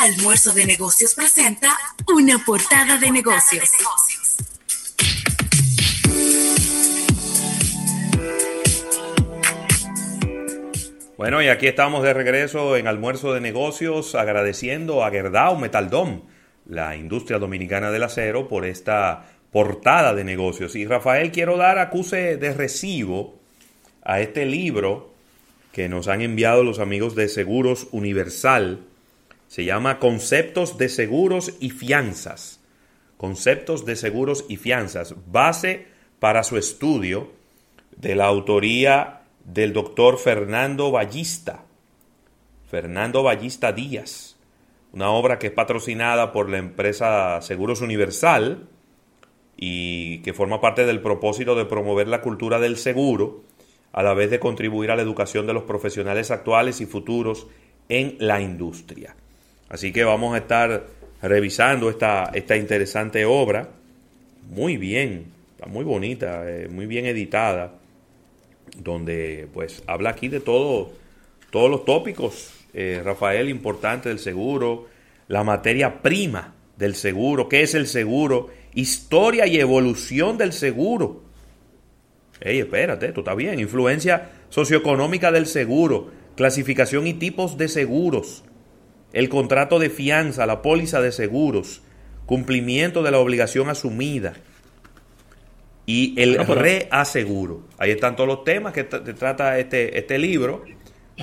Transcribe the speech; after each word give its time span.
Almuerzo 0.00 0.52
de 0.54 0.64
Negocios 0.64 1.12
presenta 1.12 1.76
una 2.14 2.38
portada 2.44 2.98
de 2.98 3.10
negocios. 3.10 3.68
Bueno, 11.16 11.42
y 11.42 11.48
aquí 11.48 11.66
estamos 11.66 12.04
de 12.04 12.14
regreso 12.14 12.76
en 12.76 12.86
Almuerzo 12.86 13.34
de 13.34 13.40
Negocios 13.40 14.14
agradeciendo 14.14 15.04
a 15.04 15.10
Gerdau 15.10 15.58
Metaldom, 15.58 16.22
la 16.64 16.94
industria 16.94 17.40
dominicana 17.40 17.90
del 17.90 18.04
acero, 18.04 18.46
por 18.46 18.66
esta 18.66 19.26
portada 19.50 20.14
de 20.14 20.22
negocios. 20.22 20.76
Y 20.76 20.86
Rafael, 20.86 21.32
quiero 21.32 21.56
dar 21.56 21.80
acuse 21.80 22.36
de 22.36 22.54
recibo 22.54 23.34
a 24.02 24.20
este 24.20 24.46
libro 24.46 25.12
que 25.72 25.88
nos 25.88 26.06
han 26.06 26.22
enviado 26.22 26.62
los 26.62 26.78
amigos 26.78 27.16
de 27.16 27.28
Seguros 27.28 27.88
Universal. 27.90 28.84
Se 29.48 29.64
llama 29.64 29.98
Conceptos 29.98 30.76
de 30.76 30.90
Seguros 30.90 31.54
y 31.58 31.70
Fianzas. 31.70 32.60
Conceptos 33.16 33.86
de 33.86 33.96
Seguros 33.96 34.44
y 34.48 34.58
Fianzas. 34.58 35.14
Base 35.26 35.86
para 36.18 36.44
su 36.44 36.58
estudio 36.58 37.32
de 37.96 38.14
la 38.14 38.26
autoría 38.26 39.22
del 39.44 39.72
doctor 39.72 40.18
Fernando 40.18 40.90
Ballista. 40.90 41.64
Fernando 42.70 43.22
Ballista 43.22 43.72
Díaz. 43.72 44.36
Una 44.92 45.10
obra 45.10 45.38
que 45.38 45.46
es 45.46 45.52
patrocinada 45.54 46.30
por 46.30 46.50
la 46.50 46.58
empresa 46.58 47.40
Seguros 47.40 47.80
Universal 47.80 48.68
y 49.56 50.18
que 50.18 50.34
forma 50.34 50.60
parte 50.60 50.84
del 50.84 51.00
propósito 51.00 51.54
de 51.54 51.64
promover 51.64 52.06
la 52.06 52.20
cultura 52.20 52.60
del 52.60 52.76
seguro, 52.76 53.44
a 53.92 54.02
la 54.02 54.12
vez 54.12 54.30
de 54.30 54.38
contribuir 54.38 54.90
a 54.90 54.96
la 54.96 55.02
educación 55.02 55.46
de 55.46 55.54
los 55.54 55.62
profesionales 55.62 56.30
actuales 56.30 56.82
y 56.82 56.86
futuros 56.86 57.46
en 57.88 58.16
la 58.18 58.42
industria. 58.42 59.16
Así 59.68 59.92
que 59.92 60.04
vamos 60.04 60.34
a 60.34 60.38
estar 60.38 60.86
revisando 61.22 61.90
esta, 61.90 62.30
esta 62.34 62.56
interesante 62.56 63.24
obra. 63.24 63.68
Muy 64.50 64.76
bien, 64.76 65.26
muy 65.66 65.84
bonita, 65.84 66.50
eh, 66.50 66.68
muy 66.68 66.86
bien 66.86 67.06
editada 67.06 67.74
donde 68.76 69.48
pues 69.52 69.82
habla 69.86 70.10
aquí 70.10 70.28
de 70.28 70.40
todo, 70.40 70.92
todos 71.50 71.70
los 71.70 71.84
tópicos, 71.84 72.52
eh, 72.74 73.00
Rafael, 73.04 73.48
importante 73.48 74.08
del 74.08 74.18
seguro, 74.18 74.86
la 75.28 75.44
materia 75.44 76.00
prima 76.00 76.54
del 76.76 76.94
seguro, 76.94 77.48
qué 77.48 77.62
es 77.62 77.74
el 77.74 77.86
seguro, 77.86 78.48
historia 78.74 79.46
y 79.46 79.58
evolución 79.58 80.38
del 80.38 80.52
seguro. 80.52 81.22
Ey, 82.40 82.60
espérate, 82.60 83.06
esto 83.06 83.20
está 83.20 83.34
bien. 83.34 83.58
Influencia 83.58 84.30
socioeconómica 84.48 85.32
del 85.32 85.46
seguro, 85.46 86.10
clasificación 86.36 87.06
y 87.06 87.14
tipos 87.14 87.58
de 87.58 87.68
seguros, 87.68 88.44
el 89.12 89.28
contrato 89.28 89.78
de 89.78 89.90
fianza, 89.90 90.46
la 90.46 90.62
póliza 90.62 91.00
de 91.00 91.12
seguros, 91.12 91.82
cumplimiento 92.26 93.02
de 93.02 93.10
la 93.10 93.18
obligación 93.18 93.68
asumida, 93.68 94.34
y 95.88 96.20
el 96.20 96.36
reaseguro. 96.46 97.62
Ahí 97.78 97.90
están 97.90 98.14
todos 98.14 98.28
los 98.28 98.44
temas 98.44 98.74
que 98.74 98.84
trata 98.84 99.58
este, 99.58 99.98
este 99.98 100.18
libro. 100.18 100.62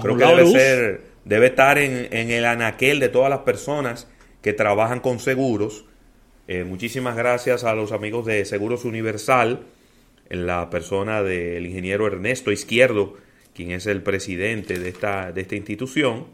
Creo 0.01 0.17
que 0.17 0.25
debe, 0.25 0.47
ser, 0.47 1.01
debe 1.23 1.45
estar 1.45 1.77
en, 1.77 2.31
el 2.31 2.45
anaquel 2.45 2.99
de 2.99 3.09
todas 3.09 3.29
las 3.29 3.41
personas 3.41 4.07
que 4.41 4.53
trabajan 4.53 5.01
con 5.01 5.19
seguros. 5.19 5.85
Eh, 6.47 6.63
muchísimas 6.63 7.15
gracias 7.15 7.63
a 7.63 7.75
los 7.75 7.91
amigos 7.91 8.25
de 8.25 8.43
Seguros 8.43 8.85
Universal, 8.85 9.67
en 10.31 10.47
la 10.47 10.71
persona 10.71 11.21
del 11.21 11.67
ingeniero 11.67 12.07
Ernesto 12.07 12.51
Izquierdo, 12.51 13.17
quien 13.53 13.69
es 13.69 13.85
el 13.85 14.01
presidente 14.01 14.79
de 14.79 14.89
esta, 14.89 15.31
de 15.31 15.41
esta 15.41 15.55
institución. 15.55 16.25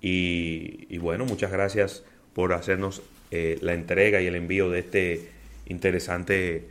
Y, 0.00 0.96
bueno, 0.98 1.24
muchas 1.24 1.50
gracias 1.50 2.04
por 2.32 2.52
hacernos 2.52 3.02
eh, 3.30 3.58
la 3.60 3.74
entrega 3.74 4.20
y 4.20 4.26
el 4.26 4.36
envío 4.36 4.70
de 4.70 4.80
este 4.80 5.28
interesante 5.66 6.68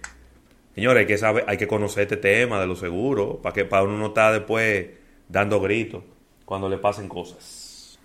Señores, 0.77 1.01
hay 1.01 1.07
que 1.07 1.17
saber, 1.17 1.43
hay 1.47 1.57
que 1.57 1.65
conocer 1.65 2.03
este 2.03 2.17
tema 2.17 2.61
de 2.61 2.67
los 2.67 2.77
seguros 2.77 3.37
para 3.41 3.51
que 3.51 3.65
para 3.65 3.81
uno 3.81 3.97
no 3.97 4.07
estar 4.09 4.31
después 4.31 4.85
dando 5.27 5.59
gritos 5.59 6.03
cuando 6.45 6.69
le 6.69 6.77
pasen 6.77 7.09
cosas. 7.09 7.97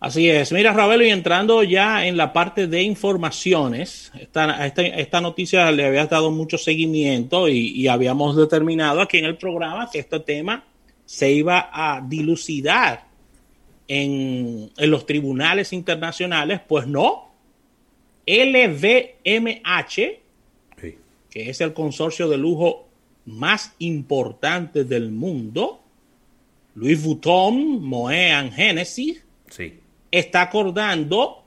Así 0.00 0.28
es. 0.28 0.52
Mira, 0.52 0.74
Ravelo, 0.74 1.06
y 1.06 1.08
entrando 1.08 1.62
ya 1.62 2.06
en 2.06 2.18
la 2.18 2.34
parte 2.34 2.66
de 2.66 2.82
informaciones, 2.82 4.12
esta, 4.20 4.66
esta, 4.66 5.20
noticia 5.22 5.72
le 5.72 5.86
había 5.86 6.04
dado 6.04 6.30
mucho 6.30 6.58
seguimiento 6.58 7.48
y, 7.48 7.88
habíamos 7.88 8.36
determinado 8.36 9.00
aquí 9.00 9.16
en 9.16 9.24
el 9.24 9.38
programa 9.38 9.88
que 9.90 10.00
este 10.00 10.20
tema 10.20 10.62
se 11.06 11.32
iba 11.32 11.70
a 11.72 12.02
dilucidar 12.06 13.07
en, 13.88 14.70
en 14.76 14.90
los 14.90 15.06
tribunales 15.06 15.72
internacionales. 15.72 16.60
Pues 16.66 16.86
no. 16.86 17.28
LVMH 18.26 19.08
que 21.30 21.50
es 21.50 21.60
el 21.60 21.72
consorcio 21.72 22.28
de 22.28 22.38
lujo 22.38 22.88
más 23.26 23.74
importante 23.78 24.84
del 24.84 25.10
mundo, 25.10 25.80
Louis 26.74 27.02
Vuitton, 27.02 27.82
Moet 27.82 28.52
Genesis, 28.54 29.24
sí. 29.50 29.74
está 30.10 30.42
acordando 30.42 31.44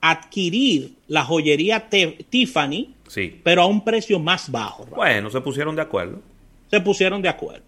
adquirir 0.00 0.94
la 1.08 1.24
joyería 1.24 1.88
Tiffany, 1.90 2.94
sí. 3.06 3.40
pero 3.42 3.62
a 3.62 3.66
un 3.66 3.84
precio 3.84 4.18
más 4.18 4.50
bajo. 4.50 4.86
Bueno, 4.86 5.30
se 5.30 5.40
pusieron 5.40 5.76
de 5.76 5.82
acuerdo. 5.82 6.22
Se 6.70 6.80
pusieron 6.80 7.20
de 7.20 7.28
acuerdo. 7.28 7.64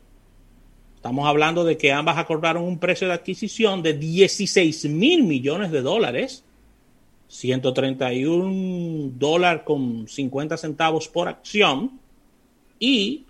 Estamos 1.02 1.26
hablando 1.26 1.64
de 1.64 1.76
que 1.76 1.90
ambas 1.90 2.16
acordaron 2.16 2.62
un 2.62 2.78
precio 2.78 3.08
de 3.08 3.14
adquisición 3.14 3.82
de 3.82 3.94
16 3.94 4.84
mil 4.84 5.24
millones 5.24 5.72
de 5.72 5.82
dólares 5.82 6.44
131 7.26 9.10
dólares 9.18 9.62
con 9.64 10.06
50 10.06 10.56
centavos 10.56 11.08
por 11.08 11.26
acción 11.26 11.98
y 12.78 13.24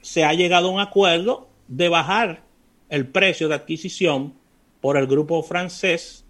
se 0.00 0.24
ha 0.24 0.32
llegado 0.32 0.68
a 0.68 0.70
un 0.70 0.80
acuerdo 0.80 1.48
de 1.68 1.90
bajar 1.90 2.44
el 2.88 3.06
precio 3.06 3.48
de 3.48 3.56
adquisición 3.56 4.32
por 4.80 4.96
el 4.96 5.06
grupo 5.06 5.42
francés 5.42 6.24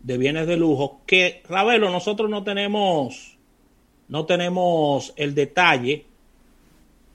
de 0.00 0.18
bienes 0.18 0.46
de 0.46 0.58
lujo 0.58 1.00
que 1.06 1.42
Ravelo 1.48 1.88
nosotros 1.88 2.28
no 2.28 2.44
tenemos 2.44 3.38
no 4.08 4.26
tenemos 4.26 5.14
el 5.16 5.34
detalle 5.34 6.04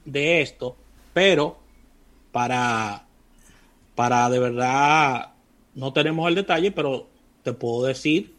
de 0.04 0.40
esto 0.42 0.74
pero 1.14 1.65
para 2.36 3.06
para 3.94 4.28
de 4.28 4.38
verdad 4.38 5.32
no 5.74 5.94
tenemos 5.94 6.28
el 6.28 6.34
detalle 6.34 6.70
pero 6.70 7.08
te 7.42 7.54
puedo 7.54 7.86
decir 7.86 8.34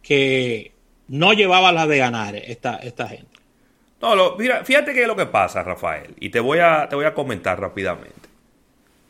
que 0.00 0.70
no 1.08 1.32
llevaba 1.32 1.72
la 1.72 1.88
de 1.88 1.98
ganar 1.98 2.36
esta, 2.36 2.76
esta 2.76 3.08
gente. 3.08 3.40
No, 4.00 4.36
mira, 4.36 4.64
fíjate 4.64 4.94
qué 4.94 5.02
es 5.02 5.08
lo 5.08 5.16
que 5.16 5.26
pasa, 5.26 5.64
Rafael, 5.64 6.14
y 6.20 6.30
te 6.30 6.38
voy 6.38 6.60
a, 6.60 6.88
te 6.88 6.94
voy 6.94 7.04
a 7.04 7.14
comentar 7.14 7.60
rápidamente. 7.60 8.28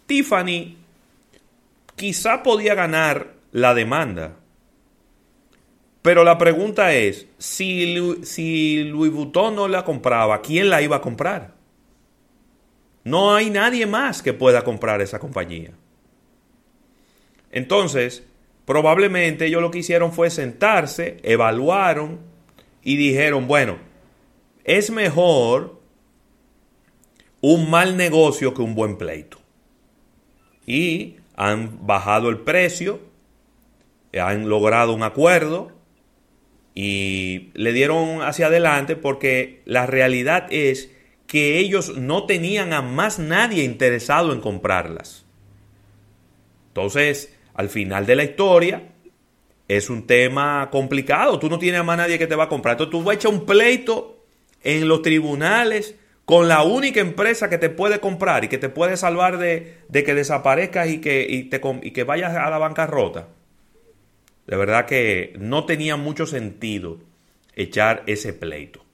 Tiffany 0.06 0.78
quizá 1.94 2.42
podía 2.42 2.74
ganar 2.74 3.34
la 3.52 3.74
demanda, 3.74 4.36
pero 6.00 6.24
la 6.24 6.38
pregunta 6.38 6.94
es, 6.94 7.26
si, 7.36 8.24
si 8.24 8.84
Louis 8.84 9.12
Vuitton 9.12 9.56
no 9.56 9.68
la 9.68 9.84
compraba, 9.84 10.40
¿quién 10.40 10.70
la 10.70 10.80
iba 10.80 10.96
a 10.96 11.02
comprar? 11.02 11.61
No 13.04 13.34
hay 13.34 13.50
nadie 13.50 13.86
más 13.86 14.22
que 14.22 14.32
pueda 14.32 14.62
comprar 14.62 15.00
esa 15.00 15.18
compañía. 15.18 15.72
Entonces, 17.50 18.24
Probablemente 18.64 19.46
ellos 19.46 19.60
lo 19.60 19.70
que 19.70 19.80
hicieron 19.80 20.12
fue 20.12 20.30
sentarse, 20.30 21.18
evaluaron 21.24 22.20
y 22.82 22.96
dijeron, 22.96 23.48
bueno, 23.48 23.78
es 24.64 24.90
mejor 24.90 25.80
un 27.40 27.70
mal 27.70 27.96
negocio 27.96 28.54
que 28.54 28.62
un 28.62 28.74
buen 28.74 28.96
pleito. 28.98 29.38
Y 30.64 31.16
han 31.34 31.86
bajado 31.86 32.28
el 32.28 32.38
precio, 32.38 33.00
han 34.16 34.48
logrado 34.48 34.92
un 34.92 35.02
acuerdo 35.02 35.72
y 36.74 37.50
le 37.54 37.72
dieron 37.72 38.22
hacia 38.22 38.46
adelante 38.46 38.94
porque 38.94 39.62
la 39.64 39.86
realidad 39.86 40.46
es 40.50 40.90
que 41.32 41.56
ellos 41.56 41.96
no 41.96 42.26
tenían 42.26 42.74
a 42.74 42.82
más 42.82 43.18
nadie 43.18 43.64
interesado 43.64 44.34
en 44.34 44.42
comprarlas. 44.42 45.24
Entonces, 46.68 47.34
al 47.54 47.70
final 47.70 48.04
de 48.04 48.16
la 48.16 48.24
historia 48.24 48.82
es 49.66 49.88
un 49.88 50.06
tema 50.06 50.68
complicado. 50.70 51.38
Tú 51.38 51.48
no 51.48 51.58
tienes 51.58 51.80
a 51.80 51.84
más 51.84 51.96
nadie 51.96 52.18
que 52.18 52.26
te 52.26 52.34
va 52.34 52.44
a 52.44 52.48
comprar. 52.50 52.74
Entonces 52.74 52.90
tú 52.90 53.02
vas 53.02 53.14
a 53.14 53.18
echar 53.18 53.32
un 53.32 53.46
pleito 53.46 54.26
en 54.62 54.86
los 54.86 55.00
tribunales 55.00 55.94
con 56.26 56.48
la 56.48 56.64
única 56.64 57.00
empresa 57.00 57.48
que 57.48 57.56
te 57.56 57.70
puede 57.70 57.98
comprar 57.98 58.44
y 58.44 58.48
que 58.48 58.58
te 58.58 58.68
puede 58.68 58.98
salvar 58.98 59.38
de, 59.38 59.78
que 59.90 60.14
desaparezcas 60.14 60.90
y 60.90 61.00
que, 61.00 61.26
y 61.30 61.90
que 61.92 62.04
vayas 62.04 62.36
a 62.36 62.50
la 62.50 62.58
bancarrota. 62.58 63.28
De 64.46 64.56
verdad 64.58 64.84
que 64.84 65.32
no 65.38 65.64
tenía 65.64 65.96
mucho 65.96 66.26
sentido 66.26 66.98
echar 67.56 68.02
ese 68.06 68.34
pleito. 68.34 68.84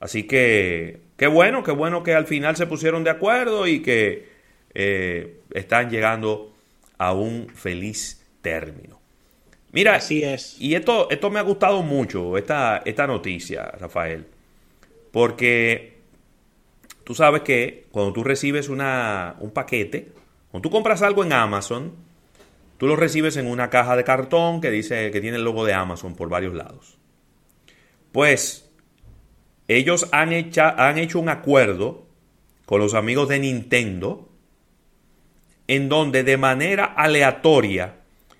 Así 0.00 0.22
que 0.22 1.03
qué 1.16 1.26
bueno, 1.26 1.62
qué 1.62 1.72
bueno 1.72 2.02
que 2.02 2.14
al 2.14 2.26
final 2.26 2.56
se 2.56 2.66
pusieron 2.66 3.04
de 3.04 3.10
acuerdo 3.10 3.66
y 3.66 3.82
que 3.82 4.28
eh, 4.74 5.40
están 5.52 5.90
llegando 5.90 6.54
a 6.98 7.12
un 7.12 7.48
feliz 7.48 8.24
término. 8.42 9.00
Mira, 9.72 9.96
Así 9.96 10.22
es. 10.22 10.56
y 10.60 10.74
esto, 10.74 11.10
esto 11.10 11.30
me 11.30 11.40
ha 11.40 11.42
gustado 11.42 11.82
mucho, 11.82 12.38
esta, 12.38 12.82
esta 12.84 13.06
noticia, 13.06 13.64
Rafael, 13.78 14.24
porque 15.10 15.98
tú 17.02 17.14
sabes 17.14 17.42
que 17.42 17.86
cuando 17.90 18.12
tú 18.12 18.22
recibes 18.22 18.68
una, 18.68 19.34
un 19.40 19.50
paquete, 19.50 20.12
cuando 20.50 20.68
tú 20.68 20.72
compras 20.72 21.02
algo 21.02 21.24
en 21.24 21.32
Amazon, 21.32 21.92
tú 22.78 22.86
lo 22.86 22.94
recibes 22.94 23.36
en 23.36 23.48
una 23.48 23.70
caja 23.70 23.96
de 23.96 24.04
cartón 24.04 24.60
que 24.60 24.70
dice 24.70 25.10
que 25.10 25.20
tiene 25.20 25.38
el 25.38 25.44
logo 25.44 25.64
de 25.64 25.74
Amazon 25.74 26.14
por 26.14 26.28
varios 26.28 26.54
lados. 26.54 26.96
Pues 28.12 28.63
ellos 29.68 30.08
han, 30.12 30.30
han 30.32 30.98
hecho 30.98 31.20
un 31.20 31.28
acuerdo 31.28 32.06
con 32.66 32.80
los 32.80 32.94
amigos 32.94 33.28
de 33.28 33.38
Nintendo 33.38 34.28
en 35.66 35.88
donde 35.88 36.22
de 36.24 36.36
manera 36.36 36.84
aleatoria, 36.84 37.96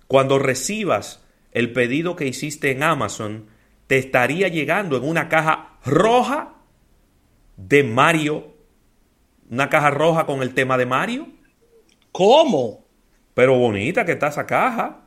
cuando 0.07 0.39
recibas 0.39 1.25
el 1.53 1.73
pedido 1.73 2.17
que 2.17 2.27
hiciste 2.27 2.71
en 2.71 2.83
Amazon, 2.83 3.47
te 3.87 3.99
estaría 3.99 4.49
llegando 4.49 4.97
en 4.97 5.05
una 5.05 5.29
caja 5.29 5.79
roja 5.85 6.55
de 7.57 7.85
Mario. 7.85 8.53
Una 9.51 9.69
caja 9.69 9.91
roja 9.91 10.27
con 10.27 10.43
el 10.43 10.53
tema 10.55 10.77
de 10.77 10.87
Mario. 10.87 11.29
¿Cómo? 12.13 12.85
Pero 13.35 13.59
bonita 13.59 14.05
que 14.05 14.13
está 14.13 14.29
esa 14.29 14.47
caja. 14.47 15.01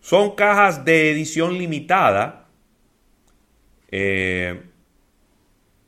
Son 0.00 0.34
cajas 0.34 0.84
de 0.84 1.10
edición 1.10 1.56
limitada. 1.56 2.46
Eh, 3.90 4.62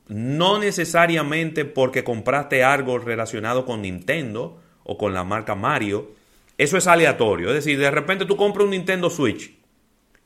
no 0.09 0.59
necesariamente 0.59 1.65
porque 1.65 2.05
compraste 2.05 2.62
algo 2.62 2.99
relacionado 2.99 3.65
con 3.65 3.83
Nintendo 3.83 4.61
o 4.85 4.99
con 4.99 5.15
la 5.15 5.25
marca 5.25 5.55
Mario. 5.55 6.12
Eso 6.59 6.77
es 6.77 6.87
aleatorio. 6.87 7.49
Es 7.49 7.55
decir, 7.55 7.79
de 7.79 7.91
repente 7.91 8.27
tú 8.27 8.37
compras 8.37 8.65
un 8.65 8.71
Nintendo 8.71 9.11
Switch 9.11 9.55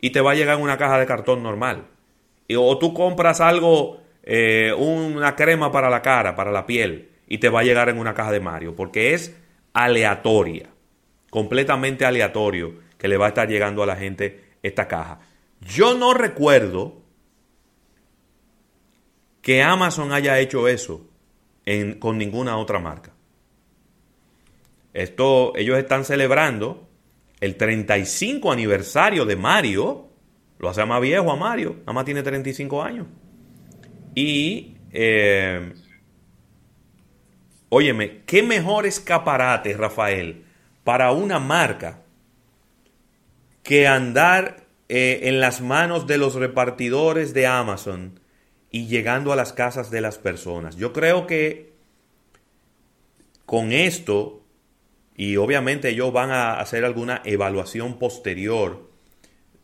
y 0.00 0.10
te 0.10 0.20
va 0.20 0.32
a 0.32 0.34
llegar 0.34 0.56
en 0.58 0.64
una 0.64 0.78
caja 0.78 0.98
de 0.98 1.06
cartón 1.06 1.42
normal. 1.42 1.86
O 2.56 2.78
tú 2.78 2.94
compras 2.94 3.40
algo, 3.40 4.00
eh, 4.22 4.72
una 4.76 5.36
crema 5.36 5.70
para 5.70 5.90
la 5.90 6.02
cara, 6.02 6.34
para 6.34 6.50
la 6.50 6.66
piel, 6.66 7.10
y 7.28 7.38
te 7.38 7.48
va 7.48 7.60
a 7.60 7.64
llegar 7.64 7.88
en 7.88 7.98
una 7.98 8.14
caja 8.14 8.32
de 8.32 8.40
Mario. 8.40 8.74
Porque 8.74 9.14
es 9.14 9.36
aleatoria. 9.74 10.70
Completamente 11.30 12.04
aleatorio 12.04 12.74
que 12.96 13.08
le 13.08 13.16
va 13.16 13.26
a 13.26 13.28
estar 13.28 13.48
llegando 13.48 13.82
a 13.82 13.86
la 13.86 13.96
gente 13.96 14.44
esta 14.62 14.88
caja. 14.88 15.20
Yo 15.60 15.94
no 15.94 16.14
recuerdo 16.14 17.02
que 19.48 19.62
Amazon 19.62 20.12
haya 20.12 20.38
hecho 20.40 20.68
eso 20.68 21.08
con 22.00 22.18
ninguna 22.18 22.58
otra 22.58 22.80
marca. 22.80 23.14
Esto, 24.92 25.54
ellos 25.56 25.78
están 25.78 26.04
celebrando 26.04 26.86
el 27.40 27.56
35 27.56 28.52
aniversario 28.52 29.24
de 29.24 29.36
Mario. 29.36 30.10
Lo 30.58 30.68
hace 30.68 30.84
más 30.84 31.00
viejo 31.00 31.32
a 31.32 31.36
Mario. 31.36 31.76
Nada 31.78 31.94
más 31.94 32.04
tiene 32.04 32.22
35 32.22 32.82
años. 32.82 33.06
Y, 34.14 34.76
eh, 34.92 35.72
óyeme, 37.70 38.20
qué 38.26 38.42
mejor 38.42 38.84
escaparate, 38.84 39.72
Rafael, 39.72 40.44
para 40.84 41.12
una 41.12 41.38
marca 41.38 42.02
que 43.62 43.86
andar 43.86 44.66
eh, 44.90 45.20
en 45.22 45.40
las 45.40 45.62
manos 45.62 46.06
de 46.06 46.18
los 46.18 46.34
repartidores 46.34 47.32
de 47.32 47.46
Amazon 47.46 48.20
y 48.70 48.86
llegando 48.86 49.32
a 49.32 49.36
las 49.36 49.52
casas 49.52 49.90
de 49.90 50.00
las 50.00 50.18
personas. 50.18 50.76
Yo 50.76 50.92
creo 50.92 51.26
que 51.26 51.72
con 53.46 53.72
esto, 53.72 54.42
y 55.16 55.36
obviamente 55.36 55.88
ellos 55.88 56.12
van 56.12 56.30
a 56.30 56.60
hacer 56.60 56.84
alguna 56.84 57.22
evaluación 57.24 57.98
posterior 57.98 58.90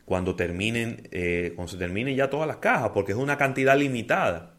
cuando 0.04 0.36
terminen, 0.36 1.08
eh, 1.12 1.52
cuando 1.54 1.72
se 1.72 1.78
terminen 1.78 2.16
ya 2.16 2.30
todas 2.30 2.46
las 2.46 2.58
cajas, 2.58 2.90
porque 2.94 3.12
es 3.12 3.18
una 3.18 3.36
cantidad 3.36 3.76
limitada. 3.76 4.54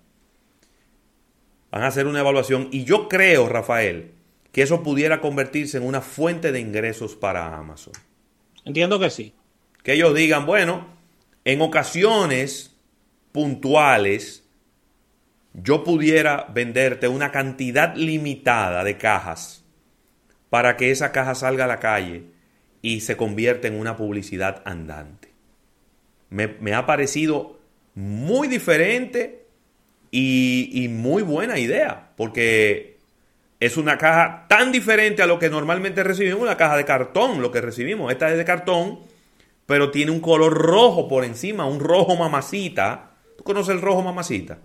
Van 1.71 1.83
a 1.83 1.88
hacer 1.88 2.07
una 2.07 2.19
evaluación 2.19 2.69
y 2.71 2.83
yo 2.83 3.09
creo, 3.09 3.50
Rafael, 3.50 4.12
que 4.51 4.62
eso 4.62 4.83
pudiera 4.83 5.21
convertirse 5.21 5.77
en 5.77 5.83
una 5.86 6.01
fuente 6.01 6.51
de 6.51 6.59
ingresos 6.59 7.15
para 7.15 7.57
Amazon. 7.57 7.94
Entiendo 8.63 9.00
que 9.00 9.09
sí. 9.09 9.33
Que 9.83 9.94
ellos 9.94 10.15
digan, 10.15 10.45
bueno, 10.45 10.88
en 11.44 11.62
ocasiones 11.62 12.75
puntuales, 13.36 14.46
yo 15.52 15.84
pudiera 15.84 16.48
venderte 16.54 17.10
una 17.10 17.34
cantidad 17.34 17.94
limitada 17.98 18.86
de 18.86 18.98
cajas 18.98 19.66
para 20.50 20.78
que 20.78 20.90
esa 20.90 21.12
caja 21.12 21.36
salga 21.36 21.66
a 21.66 21.68
la 21.68 21.82
calle 21.82 22.24
y 22.82 23.02
se 23.02 23.18
convierta 23.18 23.68
en 23.68 23.78
una 23.78 23.98
publicidad 23.98 24.62
andante. 24.64 25.34
Me, 26.30 26.74
ha 26.74 26.86
parecido 26.86 27.60
muy 27.94 28.48
diferente 28.48 29.48
y, 30.12 30.88
muy 30.90 31.22
buena 31.22 31.60
idea, 31.60 32.12
porque 32.16 33.00
es 33.60 33.76
una 33.76 33.98
caja 33.98 34.46
tan 34.48 34.72
diferente 34.72 35.24
a 35.24 35.28
lo 35.28 35.40
que 35.40 35.50
normalmente 35.50 36.06
recibimos, 36.06 36.42
una 36.42 36.56
caja 36.56 36.78
de 36.78 36.86
cartón, 36.86 37.42
lo 37.42 37.52
que 37.52 37.60
recibimos. 37.60 38.14
Esta 38.14 38.32
es 38.32 38.38
de 38.38 38.46
cartón, 38.46 39.00
pero 39.66 39.92
tiene 39.92 40.12
un 40.12 40.22
color 40.22 40.54
rojo 40.54 41.10
por 41.10 41.26
encima, 41.26 41.66
un 41.66 41.82
rojo 41.82 42.16
mamacita 42.16 43.14
¿Tú 43.38 43.44
conoces 43.44 43.76
el 43.76 43.82
rojo 43.82 44.02
mamacita? 44.02 44.60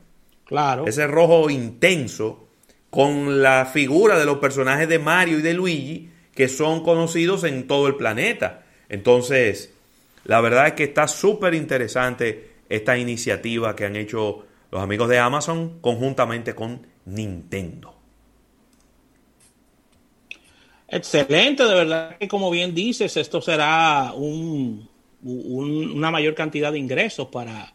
Claro. 0.45 0.87
Ese 0.87 1.07
rojo 1.07 1.49
intenso 1.51 2.49
con 2.91 3.41
la 3.41 3.67
figura 3.67 4.19
de 4.19 4.25
los 4.25 4.39
personajes 4.39 4.89
de 4.89 4.99
Mario 4.99 5.39
y 5.39 5.43
de 5.43 5.55
Luigi 5.55 6.11
que 6.35 6.49
son 6.49 6.83
conocidos 6.83 7.45
en 7.45 7.67
todo 7.67 7.87
el 7.87 7.97
planeta. 7.97 8.65
Entonces, 8.89 9.73
la 10.25 10.41
verdad 10.41 10.69
es 10.69 10.73
que 10.75 10.85
está 10.85 11.07
súper 11.07 11.55
interesante 11.55 12.51
esta 12.69 12.97
iniciativa 12.97 13.75
que 13.77 13.85
han 13.85 13.97
hecho 13.97 14.47
los 14.71 14.83
amigos 14.83 15.09
de 15.09 15.19
Amazon 15.19 15.81
conjuntamente 15.81 16.55
con 16.55 16.87
Nintendo. 17.07 17.95
Excelente, 20.89 21.65
de 21.65 21.75
verdad 21.75 22.19
que 22.19 22.27
como 22.27 22.51
bien 22.51 22.75
dices, 22.75 23.17
esto 23.17 23.41
será 23.41 24.13
un, 24.15 24.89
una 25.23 26.11
mayor 26.11 26.35
cantidad 26.35 26.73
de 26.73 26.79
ingresos 26.79 27.29
para, 27.29 27.73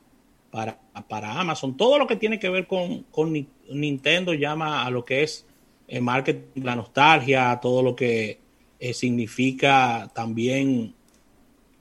para, 0.55 1.39
Amazon. 1.39 1.75
Todo 1.75 1.99
lo 1.99 2.07
que 2.07 2.15
tiene 2.15 2.39
que 2.39 2.49
ver 2.49 2.65
con, 2.65 3.05
Nintendo 3.69 4.33
llama 4.33 4.85
a 4.85 4.89
lo 4.89 5.03
que 5.03 5.23
es 5.23 5.45
el 5.87 6.01
marketing, 6.01 6.63
la 6.63 6.75
nostalgia, 6.75 7.59
todo 7.61 7.83
lo 7.83 7.95
que 7.95 8.39
eh, 8.79 8.93
significa 8.93 10.09
también 10.15 10.93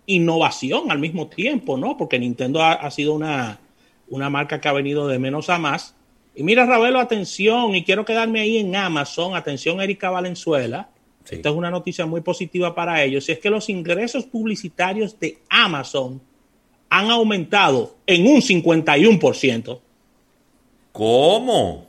innovación 0.07 0.91
al 0.91 0.99
mismo 0.99 1.29
tiempo, 1.29 1.77
¿no? 1.77 1.97
Porque 1.97 2.19
Nintendo 2.19 2.63
ha, 2.63 2.91
sido 2.91 3.15
una, 3.15 3.61
una, 4.09 4.29
marca 4.29 4.61
que 4.61 4.69
ha 4.69 4.73
venido 4.73 5.07
de 5.07 5.19
menos 5.19 5.49
a 5.51 5.59
más. 5.59 5.95
Y 6.35 6.43
mira, 6.43 6.67
Ravelo, 6.67 6.99
atención, 6.99 7.75
y 7.77 7.85
quiero 7.85 8.05
quedarme 8.05 8.41
ahí 8.41 8.59
en 8.59 8.75
Amazon, 8.75 9.37
atención, 9.37 9.81
Erika 9.81 10.11
Valenzuela. 10.11 10.91
Esta 11.31 11.49
es 11.49 11.55
una 11.55 11.71
noticia 11.71 12.05
muy 12.05 12.21
positiva 12.21 12.75
para 12.75 13.03
ellos. 13.03 13.29
Y 13.29 13.33
es 13.33 13.39
que 13.39 13.49
los 13.49 13.71
ingresos 13.71 14.25
publicitarios 14.27 15.19
de 15.19 15.39
Amazon 15.49 16.21
han 16.95 17.11
aumentado 17.11 17.97
en 18.07 18.25
un 18.25 18.41
51%. 18.41 19.81
¿Cómo? 20.93 21.87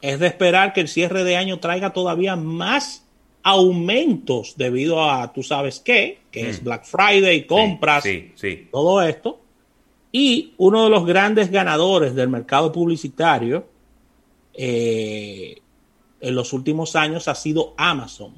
Es 0.00 0.18
de 0.18 0.26
esperar 0.26 0.72
que 0.72 0.80
el 0.80 0.88
cierre 0.88 1.22
de 1.22 1.36
año 1.36 1.60
traiga 1.60 1.92
todavía 1.92 2.34
más 2.34 3.06
aumentos 3.44 4.54
debido 4.56 5.08
a, 5.08 5.32
tú 5.32 5.44
sabes 5.44 5.78
qué, 5.78 6.18
que 6.32 6.50
es 6.50 6.60
mm. 6.60 6.64
Black 6.64 6.84
Friday, 6.84 7.46
compras, 7.46 8.02
todo 8.72 9.02
esto. 9.02 9.38
Y 10.10 10.54
uno 10.56 10.82
de 10.82 10.90
los 10.90 11.06
grandes 11.06 11.52
ganadores 11.52 12.16
del 12.16 12.28
mercado 12.28 12.72
publicitario 12.72 13.68
eh, 14.54 15.60
en 16.20 16.34
los 16.34 16.52
últimos 16.52 16.96
años 16.96 17.28
ha 17.28 17.36
sido 17.36 17.72
Amazon, 17.76 18.34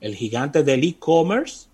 el 0.00 0.16
gigante 0.16 0.64
del 0.64 0.82
e-commerce. 0.82 1.68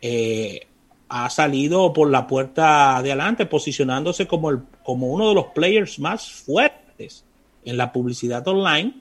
Eh, 0.00 0.68
ha 1.14 1.28
salido 1.28 1.92
por 1.92 2.10
la 2.10 2.26
puerta 2.26 3.02
de 3.02 3.12
adelante, 3.12 3.44
posicionándose 3.44 4.26
como, 4.26 4.48
el, 4.48 4.60
como 4.82 5.08
uno 5.08 5.28
de 5.28 5.34
los 5.34 5.46
players 5.48 5.98
más 5.98 6.30
fuertes 6.30 7.26
en 7.66 7.76
la 7.76 7.92
publicidad 7.92 8.48
online. 8.48 8.94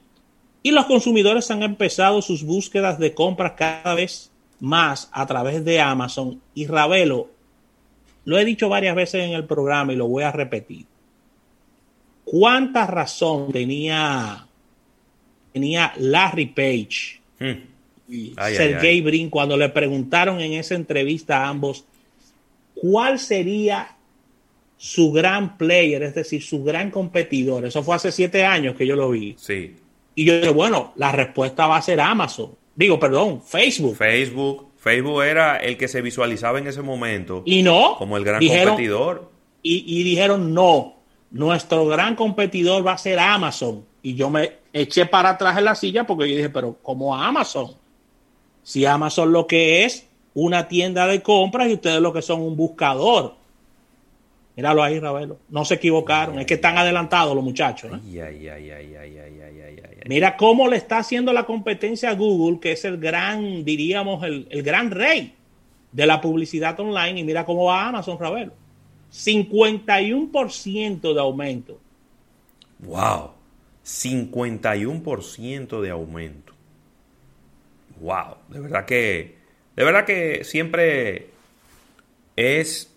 Y 0.61 0.71
los 0.71 0.87
consumidores 0.87 1.49
han 1.51 1.63
empezado 1.63 2.21
sus 2.21 2.43
búsquedas 2.43 2.99
de 2.99 3.13
compras 3.13 3.53
cada 3.55 3.93
vez 3.93 4.29
más 4.59 5.09
a 5.13 5.25
través 5.25 5.63
de 5.63 5.79
Amazon. 5.79 6.41
Y 6.53 6.67
Ravelo, 6.67 7.29
lo 8.25 8.37
he 8.37 8.43
dicho 8.43 8.67
varias 8.67 8.93
veces 8.93 9.23
en 9.23 9.31
el 9.31 9.45
programa 9.45 9.93
y 9.93 9.95
lo 9.95 10.09
voy 10.09 10.23
a 10.23 10.33
repetir. 10.33 10.85
¿Cuánta 12.25 12.87
razón 12.87 13.53
tenía, 13.53 14.47
tenía 15.53 15.93
Larry 15.97 16.47
Page 16.47 17.21
hmm. 17.39 18.11
y 18.13 18.33
Sergey 18.35 18.99
Brin 18.99 19.29
cuando 19.29 19.55
le 19.55 19.69
preguntaron 19.69 20.41
en 20.41 20.53
esa 20.53 20.75
entrevista 20.75 21.37
a 21.37 21.47
ambos 21.47 21.85
cuál 22.81 23.19
sería 23.19 23.95
su 24.75 25.11
gran 25.11 25.55
player, 25.59 26.01
es 26.01 26.15
decir, 26.15 26.41
su 26.41 26.63
gran 26.63 26.89
competidor. 26.89 27.63
Eso 27.63 27.83
fue 27.83 27.95
hace 27.95 28.11
siete 28.11 28.43
años 28.43 28.75
que 28.75 28.87
yo 28.87 28.95
lo 28.95 29.11
vi. 29.11 29.35
Sí. 29.37 29.75
Y 30.15 30.25
yo 30.25 30.35
dije, 30.39 30.49
bueno, 30.49 30.91
la 30.95 31.11
respuesta 31.11 31.67
va 31.67 31.77
a 31.77 31.81
ser 31.83 32.01
Amazon. 32.01 32.55
Digo, 32.75 32.99
perdón, 32.99 33.43
Facebook. 33.43 33.95
Facebook, 33.95 34.71
Facebook 34.77 35.21
era 35.21 35.57
el 35.57 35.77
que 35.77 35.87
se 35.87 36.01
visualizaba 36.01 36.57
en 36.57 36.65
ese 36.65 36.81
momento 36.81 37.43
y 37.45 37.61
no, 37.61 37.95
como 37.99 38.17
el 38.17 38.23
gran 38.23 38.41
competidor. 38.43 39.29
Y, 39.61 39.99
y 39.99 40.01
dijeron, 40.01 40.51
no, 40.51 40.95
nuestro 41.29 41.85
gran 41.85 42.15
competidor 42.15 42.85
va 42.85 42.93
a 42.93 42.97
ser 42.97 43.19
Amazon. 43.19 43.85
Y 44.01 44.15
yo 44.15 44.31
me 44.31 44.53
eché 44.73 45.05
para 45.05 45.29
atrás 45.29 45.55
en 45.59 45.65
la 45.65 45.75
silla 45.75 46.07
porque 46.07 46.27
yo 46.27 46.35
dije, 46.35 46.49
pero 46.49 46.79
¿cómo 46.81 47.15
Amazon? 47.15 47.75
Si 48.63 48.87
Amazon 48.87 49.31
lo 49.31 49.45
que 49.45 49.85
es 49.85 50.07
una 50.33 50.67
tienda 50.67 51.07
de 51.07 51.21
compras 51.21 51.69
y 51.69 51.73
ustedes 51.73 52.01
lo 52.01 52.13
que 52.13 52.21
son 52.21 52.41
un 52.41 52.55
buscador. 52.55 53.35
Míralo 54.55 54.83
ahí, 54.83 54.99
Ravelo. 54.99 55.37
No 55.49 55.65
se 55.65 55.75
equivocaron. 55.75 56.39
es 56.39 56.45
que 56.45 56.55
están 56.55 56.77
adelantados 56.77 57.35
los 57.35 57.43
muchachos. 57.43 57.91
Mira 60.05 60.37
cómo 60.37 60.67
le 60.67 60.77
está 60.77 60.99
haciendo 60.99 61.33
la 61.33 61.45
competencia 61.45 62.09
a 62.09 62.15
Google, 62.15 62.59
que 62.59 62.73
es 62.73 62.85
el 62.85 62.97
gran, 62.97 63.63
diríamos, 63.63 64.23
el, 64.23 64.47
el 64.49 64.63
gran 64.63 64.91
rey 64.91 65.35
de 65.91 66.05
la 66.05 66.21
publicidad 66.21 66.79
online. 66.79 67.19
Y 67.19 67.23
mira 67.23 67.45
cómo 67.45 67.65
va 67.65 67.87
Amazon, 67.87 68.17
Ravelo. 68.19 68.53
51% 69.11 71.13
de 71.13 71.19
aumento. 71.19 71.79
Wow. 72.79 73.31
51% 73.85 75.81
de 75.81 75.89
aumento. 75.89 76.53
Wow. 77.99 78.37
De 78.49 78.59
verdad 78.59 78.85
que 78.85 79.40
de 79.75 79.83
verdad 79.83 80.05
que 80.05 80.43
siempre 80.43 81.29
es, 82.35 82.93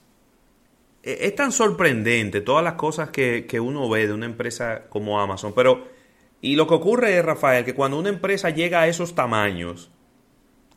es 1.02 1.34
tan 1.36 1.52
sorprendente 1.52 2.40
todas 2.40 2.64
las 2.64 2.74
cosas 2.74 3.10
que, 3.10 3.60
uno 3.60 3.88
ve 3.88 4.06
de 4.06 4.12
una 4.12 4.26
empresa 4.26 4.84
como 4.88 5.20
Amazon. 5.20 5.52
Pero, 5.54 5.88
y 6.40 6.56
lo 6.56 6.66
que 6.66 6.74
ocurre 6.74 7.16
es, 7.16 7.24
Rafael, 7.24 7.64
que 7.64 7.74
cuando 7.74 7.98
una 7.98 8.08
empresa 8.08 8.50
llega 8.50 8.80
a 8.80 8.88
esos 8.88 9.14
tamaños, 9.14 9.90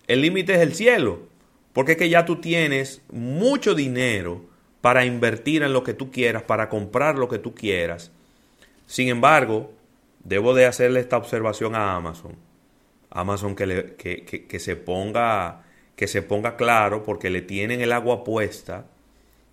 el 0.08 0.22
límite 0.22 0.56
es 0.56 0.60
el 0.60 0.74
cielo. 0.74 1.28
Porque 1.74 1.92
es 1.92 1.98
que 1.98 2.10
ya 2.10 2.26
tú 2.26 2.38
tienes 2.38 3.04
mucho 3.12 3.76
dinero 3.76 4.46
para 4.82 5.06
invertir 5.06 5.62
en 5.62 5.74
lo 5.74 5.84
que 5.84 5.94
tú 5.94 6.10
quieras, 6.10 6.44
para 6.44 6.70
comprar 6.70 7.18
lo 7.18 7.28
que 7.28 7.38
tú 7.38 7.54
quieras. 7.54 8.12
Sin 8.88 9.10
embargo, 9.10 9.74
debo 10.24 10.56
de 10.56 10.66
hacerle 10.66 11.02
esta 11.02 11.18
observación 11.18 11.76
a 11.76 11.96
Amazon. 11.96 12.36
Amazon 13.12 13.56
que, 13.56 13.66
le, 13.68 13.96
que, 13.96 14.24
que 14.26 14.60
se 14.60 14.76
ponga 14.76 15.67
que 15.98 16.08
se 16.08 16.22
ponga 16.22 16.56
claro 16.56 17.04
porque 17.04 17.30
le 17.32 17.42
tienen 17.42 17.82
el 17.82 17.92
agua 17.92 18.24
puesta 18.24 18.86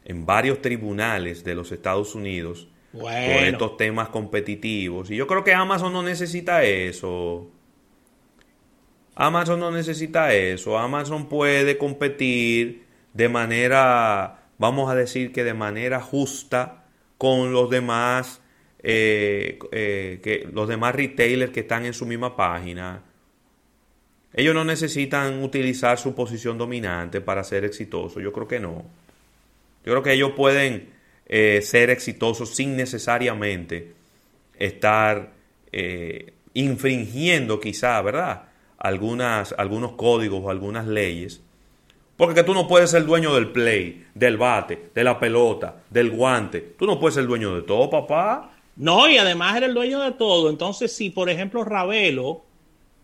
en 0.04 0.26
varios 0.26 0.60
tribunales 0.60 1.42
de 1.42 1.54
los 1.54 1.72
Estados 1.72 2.14
Unidos 2.14 2.68
por 2.92 3.10
estos 3.10 3.78
temas 3.78 4.10
competitivos. 4.10 5.10
Y 5.10 5.16
yo 5.16 5.26
creo 5.26 5.42
que 5.42 5.54
Amazon 5.54 5.94
no 5.94 6.02
necesita 6.02 6.62
eso. 6.62 7.50
Amazon 9.14 9.58
no 9.58 9.70
necesita 9.70 10.34
eso. 10.34 10.78
Amazon 10.78 11.30
puede 11.30 11.78
competir 11.78 12.84
de 13.14 13.30
manera, 13.30 14.50
vamos 14.58 14.90
a 14.90 14.94
decir 14.94 15.32
que 15.32 15.44
de 15.44 15.54
manera 15.54 16.02
justa 16.02 16.84
con 17.16 17.54
los 17.54 17.70
demás, 17.70 18.42
eh, 18.82 19.58
eh, 19.72 20.20
que, 20.22 20.46
los 20.52 20.68
demás 20.68 20.94
retailers 20.94 21.52
que 21.52 21.60
están 21.60 21.86
en 21.86 21.94
su 21.94 22.04
misma 22.04 22.36
página 22.36 23.02
ellos 24.34 24.54
no 24.54 24.64
necesitan 24.64 25.42
utilizar 25.44 25.96
su 25.96 26.14
posición 26.14 26.58
dominante 26.58 27.20
para 27.20 27.44
ser 27.44 27.64
exitosos. 27.64 28.20
Yo 28.20 28.32
creo 28.32 28.48
que 28.48 28.58
no. 28.58 28.84
Yo 29.84 29.92
creo 29.92 30.02
que 30.02 30.12
ellos 30.12 30.32
pueden 30.36 30.90
eh, 31.26 31.60
ser 31.62 31.90
exitosos 31.90 32.50
sin 32.50 32.76
necesariamente 32.76 33.92
estar 34.58 35.30
eh, 35.70 36.32
infringiendo 36.54 37.60
quizá, 37.60 38.02
¿verdad? 38.02 38.42
Algunas, 38.78 39.54
algunos 39.56 39.92
códigos 39.92 40.40
o 40.44 40.50
algunas 40.50 40.86
leyes. 40.86 41.40
Porque 42.16 42.42
tú 42.42 42.54
no 42.54 42.66
puedes 42.66 42.90
ser 42.90 43.04
dueño 43.06 43.34
del 43.34 43.52
play, 43.52 44.04
del 44.14 44.36
bate, 44.36 44.90
de 44.92 45.04
la 45.04 45.18
pelota, 45.18 45.82
del 45.90 46.10
guante. 46.10 46.74
Tú 46.76 46.86
no 46.86 46.98
puedes 46.98 47.14
ser 47.14 47.26
dueño 47.26 47.54
de 47.54 47.62
todo, 47.62 47.88
papá. 47.88 48.50
No, 48.76 49.08
y 49.08 49.16
además 49.16 49.56
eres 49.56 49.68
el 49.68 49.74
dueño 49.74 50.00
de 50.00 50.12
todo. 50.12 50.50
Entonces, 50.50 50.94
si 50.94 51.10
por 51.10 51.30
ejemplo 51.30 51.64
Ravelo 51.64 52.42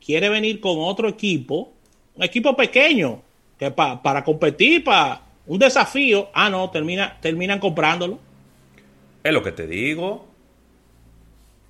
quiere 0.05 0.29
venir 0.29 0.61
con 0.61 0.77
otro 0.79 1.09
equipo, 1.09 1.73
un 2.17 2.25
equipo 2.25 2.57
pequeño, 2.57 3.23
que 3.59 3.71
para 3.71 4.25
competir, 4.25 4.83
para 4.83 5.23
un 5.47 5.59
desafío, 5.59 6.31
ah, 6.33 6.49
no, 6.49 6.71
termina, 6.71 7.19
terminan 7.21 7.59
comprándolo. 7.59 8.19
Es 9.23 9.33
lo 9.33 9.43
que 9.43 9.53
te 9.53 9.67
digo. 9.67 10.27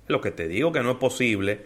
Es 0.05 0.09
lo 0.09 0.21
que 0.21 0.31
te 0.31 0.47
digo, 0.47 0.71
que 0.71 0.81
no 0.81 0.91
es 0.91 0.97
posible. 0.97 1.65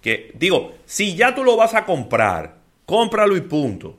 Que, 0.00 0.32
digo, 0.34 0.72
si 0.86 1.14
ya 1.14 1.34
tú 1.34 1.44
lo 1.44 1.56
vas 1.56 1.74
a 1.74 1.84
comprar, 1.84 2.56
cómpralo 2.86 3.36
y 3.36 3.42
punto. 3.42 3.98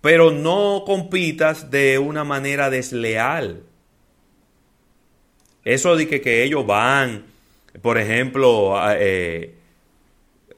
Pero 0.00 0.30
no 0.30 0.84
compitas 0.86 1.70
de 1.70 1.98
una 1.98 2.24
manera 2.24 2.70
desleal. 2.70 3.62
Eso 5.64 5.96
de 5.96 6.06
que, 6.06 6.20
que 6.20 6.44
ellos 6.44 6.66
van, 6.66 7.24
por 7.80 7.98
ejemplo, 7.98 8.76
eh, 8.92 9.54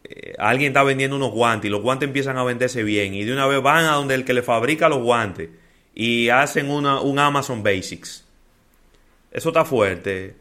eh, 0.09 0.35
alguien 0.39 0.71
está 0.71 0.83
vendiendo 0.85 1.17
unos 1.17 1.33
guantes 1.33 1.69
y 1.69 1.71
los 1.71 1.83
guantes 1.83 2.07
empiezan 2.07 2.39
a 2.39 2.45
venderse 2.45 2.83
bien 2.85 3.15
y 3.15 3.25
de 3.25 3.33
una 3.33 3.47
vez 3.47 3.61
van 3.61 3.87
a 3.87 3.93
donde 3.93 4.15
el 4.15 4.25
que 4.25 4.35
le 4.35 4.43
fabrica 4.43 4.89
los 4.89 5.03
guantes 5.03 5.51
y 5.95 6.29
hacen 6.29 6.71
una, 6.71 7.01
un 7.01 7.19
Amazon 7.19 7.63
Basics. 7.63 8.25
Eso 9.33 9.49
está 9.49 9.65
fuerte. 9.65 10.37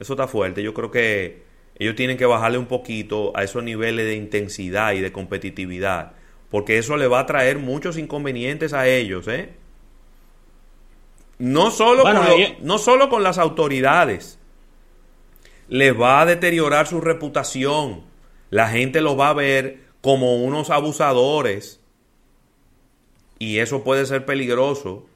Eso 0.00 0.14
está 0.14 0.26
fuerte. 0.26 0.62
Yo 0.62 0.74
creo 0.74 0.90
que 0.90 1.42
ellos 1.78 1.94
tienen 1.94 2.16
que 2.16 2.26
bajarle 2.26 2.58
un 2.58 2.66
poquito 2.66 3.32
a 3.36 3.44
esos 3.44 3.62
niveles 3.62 4.06
de 4.06 4.16
intensidad 4.16 4.94
y 4.94 5.00
de 5.00 5.12
competitividad. 5.12 6.12
Porque 6.50 6.78
eso 6.78 6.96
le 6.96 7.06
va 7.06 7.20
a 7.20 7.26
traer 7.26 7.58
muchos 7.58 7.98
inconvenientes 7.98 8.72
a 8.72 8.88
ellos, 8.88 9.28
¿eh? 9.28 9.50
No 11.38 11.70
solo, 11.70 12.02
con, 12.02 12.16
no 12.62 12.78
solo 12.78 13.10
con 13.10 13.22
las 13.22 13.36
autoridades. 13.36 14.38
Les 15.68 15.98
va 15.98 16.22
a 16.22 16.26
deteriorar 16.26 16.86
su 16.86 17.00
reputación 17.00 18.02
la 18.50 18.68
gente 18.68 19.00
lo 19.00 19.16
va 19.16 19.30
a 19.30 19.34
ver 19.34 19.80
como 20.00 20.36
unos 20.36 20.70
abusadores 20.70 21.80
y 23.38 23.58
eso 23.58 23.84
puede 23.84 24.06
ser 24.06 24.24
peligroso 24.24 25.06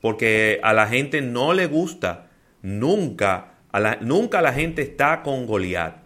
porque 0.00 0.60
a 0.62 0.72
la 0.72 0.86
gente 0.86 1.20
no 1.20 1.52
le 1.52 1.66
gusta 1.66 2.30
nunca 2.62 3.54
a 3.72 3.80
la, 3.80 3.98
nunca 4.00 4.42
la 4.42 4.52
gente 4.52 4.82
está 4.82 5.22
con 5.22 5.46
Goliat. 5.46 5.96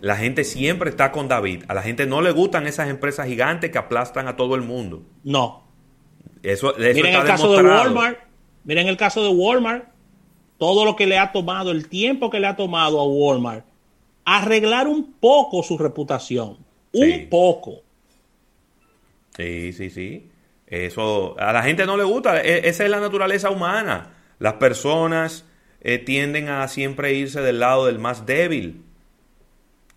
La 0.00 0.16
gente 0.16 0.44
siempre 0.44 0.90
está 0.90 1.12
con 1.12 1.28
David. 1.28 1.64
A 1.68 1.74
la 1.74 1.82
gente 1.82 2.06
no 2.06 2.20
le 2.20 2.30
gustan 2.30 2.66
esas 2.66 2.88
empresas 2.88 3.26
gigantes 3.26 3.70
que 3.70 3.78
aplastan 3.78 4.28
a 4.28 4.36
todo 4.36 4.54
el 4.54 4.62
mundo. 4.62 5.02
No. 5.24 5.64
Eso, 6.42 6.76
eso 6.76 6.94
miren 6.94 7.14
el 7.14 7.24
caso 7.24 7.52
de 7.52 7.62
Walmart. 7.62 8.18
Miren 8.64 8.88
el 8.88 8.96
caso 8.96 9.22
de 9.22 9.30
Walmart. 9.30 9.84
Todo 10.58 10.84
lo 10.84 10.96
que 10.96 11.06
le 11.06 11.18
ha 11.18 11.32
tomado 11.32 11.70
el 11.70 11.88
tiempo 11.88 12.30
que 12.30 12.40
le 12.40 12.46
ha 12.46 12.56
tomado 12.56 13.00
a 13.00 13.04
Walmart 13.04 13.64
arreglar 14.26 14.88
un 14.88 15.14
poco 15.14 15.62
su 15.62 15.78
reputación. 15.78 16.58
Un 16.92 17.28
poco. 17.30 17.82
Sí, 19.36 19.72
sí, 19.72 19.88
sí. 19.88 20.28
Eso 20.66 21.38
a 21.38 21.52
la 21.52 21.62
gente 21.62 21.86
no 21.86 21.96
le 21.96 22.04
gusta. 22.04 22.42
E, 22.42 22.68
esa 22.68 22.84
es 22.84 22.90
la 22.90 23.00
naturaleza 23.00 23.50
humana. 23.50 24.14
Las 24.38 24.54
personas 24.54 25.46
eh, 25.80 25.98
tienden 25.98 26.48
a 26.48 26.66
siempre 26.68 27.14
irse 27.14 27.40
del 27.40 27.60
lado 27.60 27.86
del 27.86 27.98
más 27.98 28.26
débil. 28.26 28.82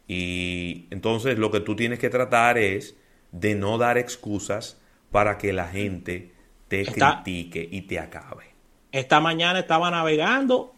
Y 0.07 0.85
entonces 0.91 1.37
lo 1.37 1.51
que 1.51 1.59
tú 1.59 1.75
tienes 1.75 1.99
que 1.99 2.09
tratar 2.09 2.57
es 2.57 2.95
de 3.31 3.55
no 3.55 3.77
dar 3.77 3.97
excusas 3.97 4.79
para 5.11 5.37
que 5.37 5.53
la 5.53 5.67
gente 5.67 6.33
te 6.67 6.85
critique 6.85 7.67
y 7.69 7.81
te 7.83 7.99
acabe. 7.99 8.45
Esta 8.91 9.19
mañana 9.19 9.59
estaba 9.59 9.89
navegando 9.89 10.73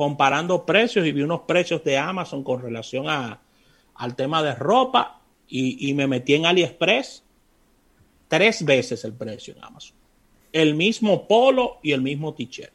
comparando 0.00 0.64
precios 0.64 1.06
y 1.06 1.12
vi 1.12 1.20
unos 1.20 1.42
precios 1.42 1.84
de 1.84 1.98
Amazon 1.98 2.42
con 2.42 2.62
relación 2.62 3.06
a, 3.10 3.38
al 3.96 4.16
tema 4.16 4.42
de 4.42 4.54
ropa 4.54 5.20
y, 5.46 5.92
me 5.92 6.06
metí 6.06 6.36
en 6.36 6.46
AliExpress 6.46 7.22
tres 8.26 8.64
veces 8.64 9.04
el 9.04 9.12
precio 9.12 9.54
en 9.54 9.62
Amazon. 9.62 9.94
El 10.54 10.74
mismo 10.74 11.28
polo 11.28 11.80
y 11.82 11.92
el 11.92 12.00
mismo 12.00 12.32
t-shirt. 12.32 12.72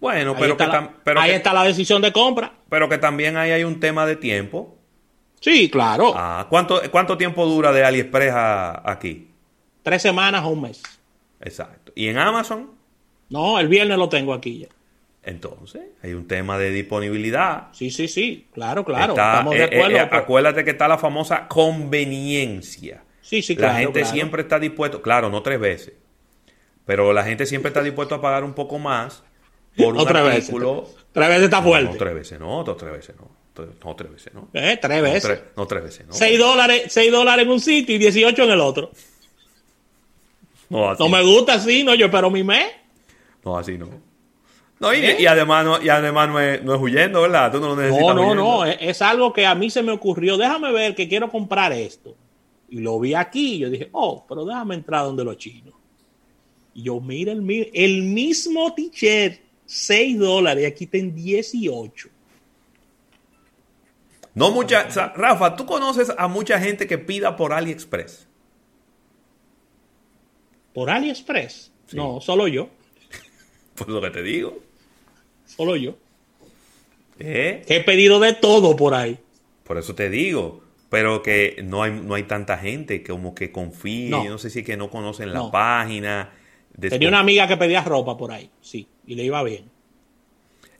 Bueno, 0.00 0.34
pero, 0.36 1.20
ahí 1.20 1.30
está 1.30 1.52
la 1.52 1.62
decisión 1.62 2.02
de 2.02 2.12
compra. 2.12 2.52
Pero 2.68 2.88
que 2.88 2.98
también 2.98 3.36
ahí 3.36 3.52
hay 3.52 3.62
un 3.62 3.78
tema 3.78 4.06
de 4.06 4.16
tiempo. 4.16 4.76
Sí, 5.38 5.70
claro. 5.70 6.14
Ah, 6.16 6.48
¿cuánto, 6.50 6.80
¿Cuánto 6.90 7.16
tiempo 7.16 7.46
dura 7.46 7.70
de 7.70 7.84
AliExpress 7.84 8.34
aquí? 8.84 9.28
Tres 9.84 10.02
semanas 10.02 10.42
o 10.44 10.48
un 10.48 10.62
mes. 10.62 10.82
Exacto. 11.40 11.92
¿Y 11.94 12.08
en 12.08 12.18
Amazon? 12.18 12.72
No, 13.28 13.60
el 13.60 13.68
viernes 13.68 13.98
lo 13.98 14.08
tengo 14.08 14.34
aquí 14.34 14.58
ya. 14.58 14.79
Entonces, 15.22 15.82
hay 16.02 16.14
un 16.14 16.26
tema 16.26 16.58
de 16.58 16.70
disponibilidad. 16.70 17.68
Sí, 17.72 17.90
sí, 17.90 18.08
sí, 18.08 18.48
claro, 18.52 18.84
claro. 18.84 19.12
Estamos 19.12 19.54
de 19.54 19.60
eh, 19.60 19.64
acuerdo. 19.64 19.96
Eh, 19.96 20.08
acuérdate 20.10 20.64
que 20.64 20.70
está 20.70 20.88
la 20.88 20.98
famosa 20.98 21.46
conveniencia. 21.46 23.04
Sí, 23.20 23.42
sí, 23.42 23.54
claro. 23.54 23.74
La 23.74 23.80
gente 23.80 24.04
siempre 24.06 24.42
está 24.42 24.58
dispuesto, 24.58 25.02
claro, 25.02 25.28
no 25.28 25.42
tres 25.42 25.60
veces, 25.60 25.92
pero 26.86 27.12
la 27.12 27.22
gente 27.22 27.44
siempre 27.44 27.68
está 27.68 27.82
dispuesto 27.82 28.14
a 28.14 28.20
pagar 28.20 28.44
un 28.44 28.54
poco 28.54 28.78
más 28.78 29.22
por 29.76 29.94
un 29.94 30.08
artículo. 30.08 30.88
Tres 31.12 31.28
veces 31.28 31.44
está 31.44 31.62
fuerte. 31.62 31.92
No, 31.92 31.98
tres 31.98 32.14
veces 32.14 32.40
no, 32.40 32.64
dos, 32.64 32.76
tres 32.76 32.92
veces 32.92 33.16
no. 33.16 33.40
No, 33.84 33.94
tres 33.94 34.10
veces, 34.10 34.32
¿no? 34.32 34.48
Eh, 34.54 34.78
tres 34.80 35.02
veces. 35.02 35.42
No, 35.54 35.66
tres, 35.66 35.82
veces, 35.82 36.06
¿no? 36.06 36.14
Seis 36.14 36.38
dólares, 36.38 36.84
seis 36.88 37.12
dólares 37.12 37.44
en 37.44 37.50
un 37.50 37.60
sitio 37.60 37.94
y 37.94 37.98
18 37.98 38.44
en 38.44 38.50
el 38.50 38.60
otro. 38.60 38.90
No, 40.70 40.90
así. 40.90 41.02
No 41.02 41.08
me 41.10 41.22
gusta 41.22 41.54
así, 41.54 41.84
no, 41.84 41.94
yo 41.94 42.06
espero 42.06 42.30
mi 42.30 42.42
mes. 42.42 42.72
No, 43.44 43.58
así 43.58 43.76
no. 43.76 43.88
No, 44.80 44.94
y, 44.94 44.98
y 45.18 45.26
además, 45.26 45.64
no, 45.64 45.82
y 45.82 45.90
además 45.90 46.28
no 46.30 46.40
es, 46.40 46.64
no 46.64 46.74
es 46.74 46.80
huyendo, 46.80 47.20
¿verdad? 47.20 47.52
Tú 47.52 47.60
no 47.60 47.68
lo 47.68 47.76
necesitas. 47.76 48.02
No, 48.02 48.14
no, 48.14 48.22
huyendo. 48.22 48.42
no. 48.42 48.64
Es, 48.64 48.78
es 48.80 49.02
algo 49.02 49.30
que 49.30 49.44
a 49.44 49.54
mí 49.54 49.68
se 49.68 49.82
me 49.82 49.92
ocurrió. 49.92 50.38
Déjame 50.38 50.72
ver 50.72 50.94
que 50.94 51.06
quiero 51.06 51.30
comprar 51.30 51.70
esto. 51.72 52.16
Y 52.70 52.80
lo 52.80 52.98
vi 52.98 53.12
aquí. 53.12 53.56
Y 53.56 53.58
yo 53.58 53.70
dije, 53.70 53.90
oh, 53.92 54.24
pero 54.26 54.46
déjame 54.46 54.76
entrar 54.76 55.04
donde 55.04 55.22
los 55.22 55.36
chinos. 55.36 55.74
Y 56.72 56.84
yo, 56.84 56.98
mira 56.98 57.32
el, 57.32 57.70
el 57.74 58.02
mismo 58.04 58.72
t-shirt, 58.74 59.40
6 59.66 60.18
dólares. 60.18 60.62
Y 60.62 60.66
aquí 60.66 60.84
está 60.84 60.96
en 60.96 61.14
18. 61.14 62.08
No 64.34 64.50
mucha, 64.52 64.86
o 64.88 64.90
sea, 64.90 65.12
Rafa, 65.14 65.56
¿tú 65.56 65.66
conoces 65.66 66.10
a 66.16 66.26
mucha 66.26 66.58
gente 66.58 66.86
que 66.86 66.96
pida 66.96 67.36
por 67.36 67.52
AliExpress? 67.52 68.26
¿Por 70.72 70.88
AliExpress? 70.88 71.70
Sí. 71.86 71.96
No, 71.98 72.18
solo 72.22 72.48
yo. 72.48 72.70
Pues 73.74 73.88
lo 73.88 74.00
que 74.02 74.10
te 74.10 74.22
digo. 74.22 74.69
Solo 75.56 75.76
yo. 75.76 75.94
¿Eh? 77.18 77.62
Que 77.66 77.76
he 77.76 77.80
pedido 77.84 78.18
de 78.20 78.32
todo 78.34 78.76
por 78.76 78.94
ahí. 78.94 79.18
Por 79.64 79.78
eso 79.78 79.94
te 79.94 80.08
digo. 80.10 80.62
Pero 80.88 81.22
que 81.22 81.60
no 81.62 81.84
hay, 81.84 81.92
no 81.92 82.14
hay 82.14 82.24
tanta 82.24 82.58
gente 82.58 83.02
que 83.02 83.12
como 83.12 83.34
que 83.34 83.52
confíe. 83.52 84.10
No. 84.10 84.24
Yo 84.24 84.30
no 84.30 84.38
sé 84.38 84.50
si 84.50 84.60
es 84.60 84.64
que 84.66 84.76
no 84.76 84.90
conocen 84.90 85.32
la 85.32 85.50
página. 85.50 86.30
Después- 86.72 86.90
Tenía 86.90 87.08
una 87.08 87.20
amiga 87.20 87.46
que 87.46 87.56
pedía 87.56 87.82
ropa 87.82 88.16
por 88.16 88.32
ahí. 88.32 88.50
Sí. 88.60 88.88
Y 89.06 89.14
le 89.14 89.22
iba 89.24 89.40
bien. 89.44 89.70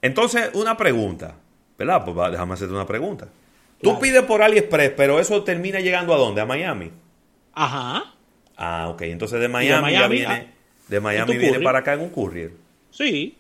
Entonces, 0.03 0.51
una 0.55 0.77
pregunta. 0.77 1.37
¿Verdad? 1.79 2.05
Pues 2.05 2.17
va, 2.19 2.31
déjame 2.31 2.55
hacerte 2.55 2.75
una 2.75 2.87
pregunta. 2.87 3.27
Tú 3.81 3.91
Claro. 3.91 4.01
pides 4.01 4.23
por 4.25 4.43
AliExpress, 4.43 4.93
pero 4.97 5.19
eso 5.21 5.43
termina 5.45 5.81
llegando 5.81 6.13
a 6.13 6.19
dónde? 6.19 6.41
¿A 6.41 6.47
Miami? 6.47 6.91
Ajá. 7.55 8.15
Ah, 8.57 8.89
ok. 8.89 9.03
Entonces 9.03 9.41
de 9.41 9.49
Miami, 9.49 9.83
Miami, 9.83 10.19
ya 10.19 10.27
viene, 10.29 10.47
ah, 10.51 10.55
de 10.89 11.01
Miami 11.01 11.33
viene 11.33 11.47
courier. 11.49 11.65
para 11.65 11.79
acá 11.79 11.95
en 11.95 12.01
un 12.01 12.11
courier. 12.11 12.53
Sí. 12.91 13.37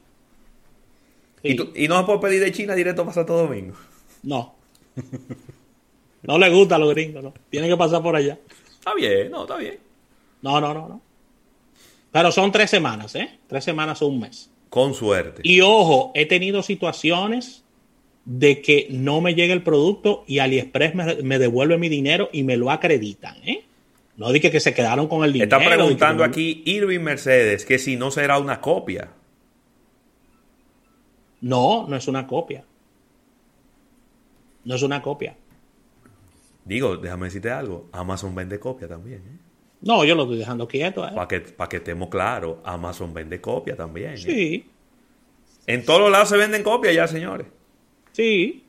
Y, 1.42 1.56
tú- 1.56 1.70
y 1.74 1.88
no 1.88 1.98
se 1.98 2.04
puede 2.04 2.18
pedir 2.20 2.40
de 2.40 2.52
China 2.52 2.74
directo 2.74 3.02
para 3.02 3.14
Santo 3.14 3.36
Domingo. 3.36 3.74
No. 4.22 4.54
No 6.22 6.38
le 6.38 6.50
gusta 6.50 6.76
a 6.76 6.78
los 6.78 6.90
gringos, 6.90 7.22
no. 7.22 7.32
Tienen 7.48 7.70
que 7.70 7.76
pasar 7.76 8.02
por 8.02 8.14
allá. 8.14 8.38
Está 8.78 8.94
bien, 8.94 9.30
no, 9.30 9.42
está 9.42 9.56
bien. 9.56 9.78
No, 10.42 10.60
no, 10.60 10.74
no, 10.74 10.88
no. 10.88 11.00
Pero 12.12 12.30
son 12.32 12.52
tres 12.52 12.68
semanas, 12.70 13.14
¿eh? 13.14 13.38
Tres 13.46 13.64
semanas 13.64 14.02
o 14.02 14.06
un 14.06 14.20
mes. 14.20 14.50
Con 14.68 14.94
suerte. 14.94 15.40
Y 15.44 15.60
ojo, 15.62 16.12
he 16.14 16.26
tenido 16.26 16.62
situaciones 16.62 17.64
de 18.24 18.60
que 18.60 18.88
no 18.90 19.20
me 19.20 19.34
llega 19.34 19.54
el 19.54 19.62
producto 19.62 20.24
y 20.26 20.40
AliExpress 20.40 20.94
me, 20.94 21.14
me 21.22 21.38
devuelve 21.38 21.78
mi 21.78 21.88
dinero 21.88 22.28
y 22.32 22.42
me 22.42 22.56
lo 22.56 22.70
acreditan, 22.70 23.36
¿eh? 23.44 23.64
No 24.16 24.30
dije 24.32 24.50
que 24.50 24.60
se 24.60 24.74
quedaron 24.74 25.08
con 25.08 25.24
el 25.24 25.32
dinero. 25.32 25.48
Está 25.56 25.58
que 25.66 25.74
preguntando 25.74 26.22
aquí 26.24 26.62
Irving 26.66 27.00
Mercedes 27.00 27.64
que 27.64 27.78
si 27.78 27.96
no 27.96 28.10
será 28.10 28.38
una 28.38 28.60
copia. 28.60 29.12
No, 31.40 31.86
no 31.88 31.96
es 31.96 32.06
una 32.08 32.26
copia. 32.26 32.64
No 34.64 34.74
es 34.74 34.82
una 34.82 35.00
copia. 35.02 35.36
Digo, 36.64 36.96
déjame 36.96 37.26
decirte 37.26 37.50
algo. 37.50 37.88
Amazon 37.92 38.34
vende 38.34 38.60
copia 38.60 38.86
también. 38.86 39.18
¿eh? 39.20 39.38
No, 39.82 40.04
yo 40.04 40.14
lo 40.14 40.24
estoy 40.24 40.38
dejando 40.38 40.68
quieto, 40.68 41.06
¿eh? 41.06 41.12
Para 41.14 41.26
que, 41.26 41.40
pa' 41.40 41.68
que 41.68 41.78
estemos 41.78 42.08
claros, 42.10 42.58
Amazon 42.64 43.14
vende 43.14 43.40
copia 43.40 43.74
también. 43.76 44.12
¿eh? 44.14 44.16
Sí, 44.18 44.66
En 45.66 45.84
todos 45.86 46.00
los 46.00 46.10
lados 46.10 46.28
se 46.28 46.36
venden 46.36 46.62
copias 46.62 46.94
ya, 46.94 47.06
señores. 47.08 47.46
sí. 48.12 48.64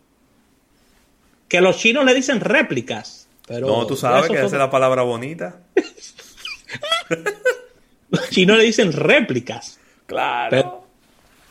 Que 1.50 1.60
los 1.60 1.76
chinos 1.78 2.06
le 2.06 2.14
dicen 2.14 2.40
réplicas. 2.40 3.28
Pero 3.46 3.68
no, 3.68 3.86
tú 3.86 3.98
sabes 3.98 4.22
que 4.30 4.38
son- 4.38 4.46
esa 4.46 4.46
es 4.56 4.60
la 4.60 4.70
palabra 4.72 5.02
bonita. 5.02 5.60
Los 8.10 8.30
chinos 8.30 8.58
le 8.58 8.64
dicen 8.64 8.94
réplicas. 8.94 9.78
Claro. 10.06 10.50
Pero- 10.50 10.88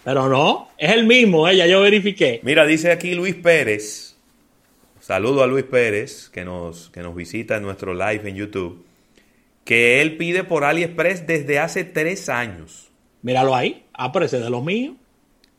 Pero 0.05 0.29
no, 0.29 0.69
es 0.79 0.91
el 0.93 1.05
mismo, 1.07 1.47
¿eh? 1.49 1.57
ya 1.57 1.67
yo 1.67 1.81
verifiqué. 1.83 2.41
Mira, 2.43 2.65
dice 2.67 2.91
aquí 2.91 3.15
Luis 3.15 3.35
Pérez. 3.35 4.17
Saludo 5.01 5.43
a 5.43 5.47
Luis 5.47 5.65
Pérez, 5.65 6.29
que 6.31 6.45
nos, 6.45 6.91
que 6.91 7.01
nos 7.01 7.15
visita 7.15 7.57
en 7.57 7.63
nuestro 7.63 7.93
live 7.95 8.29
en 8.29 8.37
YouTube. 8.37 8.85
Que 9.65 10.01
él 10.01 10.17
pide 10.17 10.45
por 10.45 10.65
AliExpress 10.65 11.27
desde 11.27 11.59
hace 11.59 11.85
tres 11.85 12.29
años. 12.29 12.89
Míralo 13.23 13.55
ahí, 13.55 13.85
aparece 13.93 14.39
de 14.41 14.49
los 14.51 14.65
míos. 14.65 14.95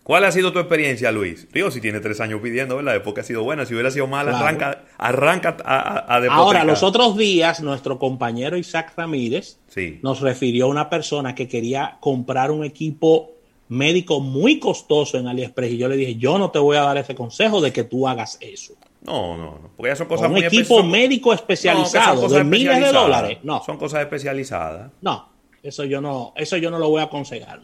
¿Cuál 0.04 0.24
ha 0.26 0.32
sido 0.32 0.52
tu 0.52 0.58
experiencia, 0.60 1.12
Luis? 1.12 1.48
Digo, 1.54 1.70
si 1.70 1.80
tiene 1.80 2.00
tres 2.00 2.20
años 2.20 2.42
pidiendo, 2.42 2.76
¿verdad? 2.76 2.96
Es 2.96 3.02
porque 3.04 3.22
ha 3.22 3.24
sido 3.24 3.44
buena. 3.44 3.66
Si 3.68 3.74
hubiera 3.74 3.92
sido 3.92 4.08
mala, 4.08 4.32
Claro. 4.32 4.46
arranca, 4.46 4.84
arranca 4.98 5.58
a, 5.64 5.78
a, 5.80 6.18
a 6.18 6.26
Ahora, 6.34 6.64
los 6.64 6.82
otros 6.82 7.16
días, 7.18 7.62
nuestro 7.62 8.00
compañero 8.00 8.58
Isaac 8.58 8.94
Ramírez 8.98 9.60
Sí. 9.68 10.00
nos 10.02 10.22
refirió 10.22 10.66
a 10.66 10.70
una 10.70 10.90
persona 10.90 11.36
que 11.36 11.48
quería 11.48 11.98
comprar 12.00 12.50
un 12.50 12.64
equipo 12.66 13.32
médico 13.72 14.20
muy 14.20 14.60
costoso 14.60 15.18
en 15.18 15.28
AliExpress 15.28 15.72
y 15.72 15.78
yo 15.78 15.88
le 15.88 15.96
dije, 15.96 16.16
yo 16.16 16.38
no 16.38 16.52
te 16.52 16.60
voy 16.60 16.76
a 16.78 16.82
dar 16.82 16.98
ese 16.98 17.16
consejo 17.16 17.62
de 17.62 17.72
que 17.72 17.84
tú 17.86 18.08
hagas 18.08 18.38
eso. 18.42 18.74
No, 19.02 19.38
no, 19.38 19.46
no. 19.62 19.70
Porque 19.78 19.92
ya 19.92 19.96
son 19.96 20.08
cosas 20.08 20.28
un 20.28 20.34
muy 20.34 20.44
equipo 20.44 20.78
son- 20.80 20.92
médico 20.92 21.34
especializado 21.34 22.28
de 22.28 22.44
miles 22.44 22.80
de 22.82 22.92
dólares. 22.92 23.38
No, 23.44 23.64
Son 23.64 23.78
cosas 23.78 24.02
especializadas. 24.02 24.92
no, 25.02 25.30
eso 25.64 25.86
yo 25.86 26.02
no, 26.02 26.34
eso 26.36 26.58
yo 26.58 26.70
no 26.70 26.78
lo 26.80 26.90
voy 26.90 27.00
a 27.02 27.06
aconsejar. 27.06 27.62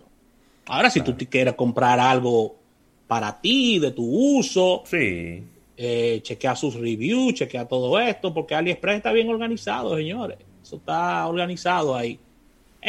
Ahora, 0.67 0.89
si 0.89 1.01
tú 1.01 1.13
te 1.13 1.27
quieres 1.27 1.53
comprar 1.55 1.99
algo 1.99 2.55
para 3.07 3.39
ti, 3.41 3.79
de 3.79 3.91
tu 3.91 4.03
uso, 4.37 4.83
Sí. 4.85 5.43
eh, 5.77 6.19
chequea 6.23 6.55
sus 6.55 6.75
reviews, 6.75 7.33
chequea 7.35 7.65
todo 7.67 7.99
esto, 7.99 8.33
porque 8.33 8.55
AliExpress 8.55 8.97
está 8.97 9.11
bien 9.11 9.29
organizado, 9.29 9.95
señores. 9.95 10.37
Eso 10.63 10.77
está 10.77 11.25
organizado 11.27 11.95
ahí. 11.95 12.19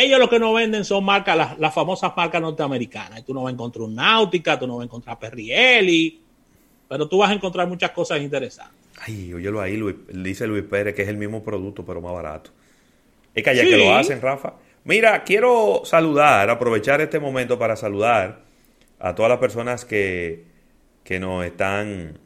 Ellos 0.01 0.21
lo 0.21 0.29
que 0.31 0.39
no 0.39 0.53
venden 0.53 0.85
son 0.85 1.05
marcas, 1.05 1.37
las, 1.37 1.59
las 1.59 1.75
famosas 1.75 2.13
marcas 2.17 2.41
norteamericanas. 2.41 3.19
Y 3.19 3.23
Tú 3.23 3.35
no 3.35 3.43
vas 3.43 3.51
a 3.51 3.55
encontrar 3.55 3.83
un 3.83 3.95
Náutica, 3.97 4.57
tú 4.59 4.67
no 4.67 4.77
vas 4.77 4.83
a 4.83 4.85
encontrar 4.85 5.19
Perrielli, 5.19 6.21
pero 6.89 7.09
tú 7.09 7.19
vas 7.19 7.31
a 7.31 7.35
encontrar 7.35 7.67
muchas 7.67 7.91
cosas 7.91 8.21
interesantes. 8.21 8.77
Ay, 9.01 9.33
óyelo 9.35 9.61
ahí, 9.61 9.77
Luis, 9.77 9.97
dice 10.13 10.47
Luis 10.47 10.63
Pérez, 10.65 10.95
que 10.95 11.03
es 11.03 11.09
el 11.09 11.17
mismo 11.17 11.43
producto, 11.43 11.85
pero 11.85 12.01
más 12.01 12.13
barato. 12.13 12.51
Es 13.35 13.43
que 13.43 13.51
allá 13.51 13.63
Sí. 13.65 13.71
que 13.71 13.77
lo 13.77 13.95
hacen, 13.95 14.21
Rafa. 14.21 14.55
Mira, 14.85 15.25
quiero 15.25 15.83
saludar, 15.85 16.49
aprovechar 16.49 17.01
este 17.01 17.19
momento 17.19 17.59
para 17.59 17.75
saludar 17.77 18.43
a 19.01 19.15
todas 19.15 19.29
las 19.31 19.39
personas 19.39 19.85
que, 19.85 20.45
que 21.05 21.19
nos 21.21 21.45
están 21.45 22.19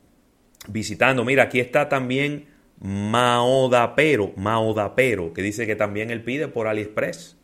visitando. 0.68 1.24
Mira, 1.24 1.44
aquí 1.44 1.58
está 1.60 1.88
también 1.88 2.46
Maodapero, 2.80 4.32
Maodapero, 4.36 5.32
que 5.32 5.42
dice 5.42 5.66
que 5.66 5.76
también 5.76 6.10
él 6.10 6.22
pide 6.22 6.48
por 6.48 6.66
AliExpress. 6.66 7.36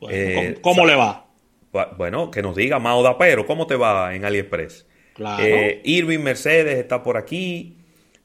Bueno, 0.00 0.16
Eh, 0.16 0.54
¿Cómo, 0.60 0.76
cómo 0.76 0.86
le 0.86 0.94
va? 0.96 1.26
Bu- 1.72 1.96
Bueno, 1.96 2.30
que 2.30 2.42
nos 2.42 2.54
diga 2.56 2.78
Maodapero, 2.78 3.46
¿cómo 3.46 3.66
te 3.66 3.76
va 3.76 4.14
en 4.14 4.24
AliExpress? 4.24 4.86
Claro. 5.14 5.42
Eh, 5.44 5.80
Irving 5.84 6.20
Mercedes 6.20 6.78
está 6.78 7.02
por 7.02 7.16
aquí. 7.16 7.78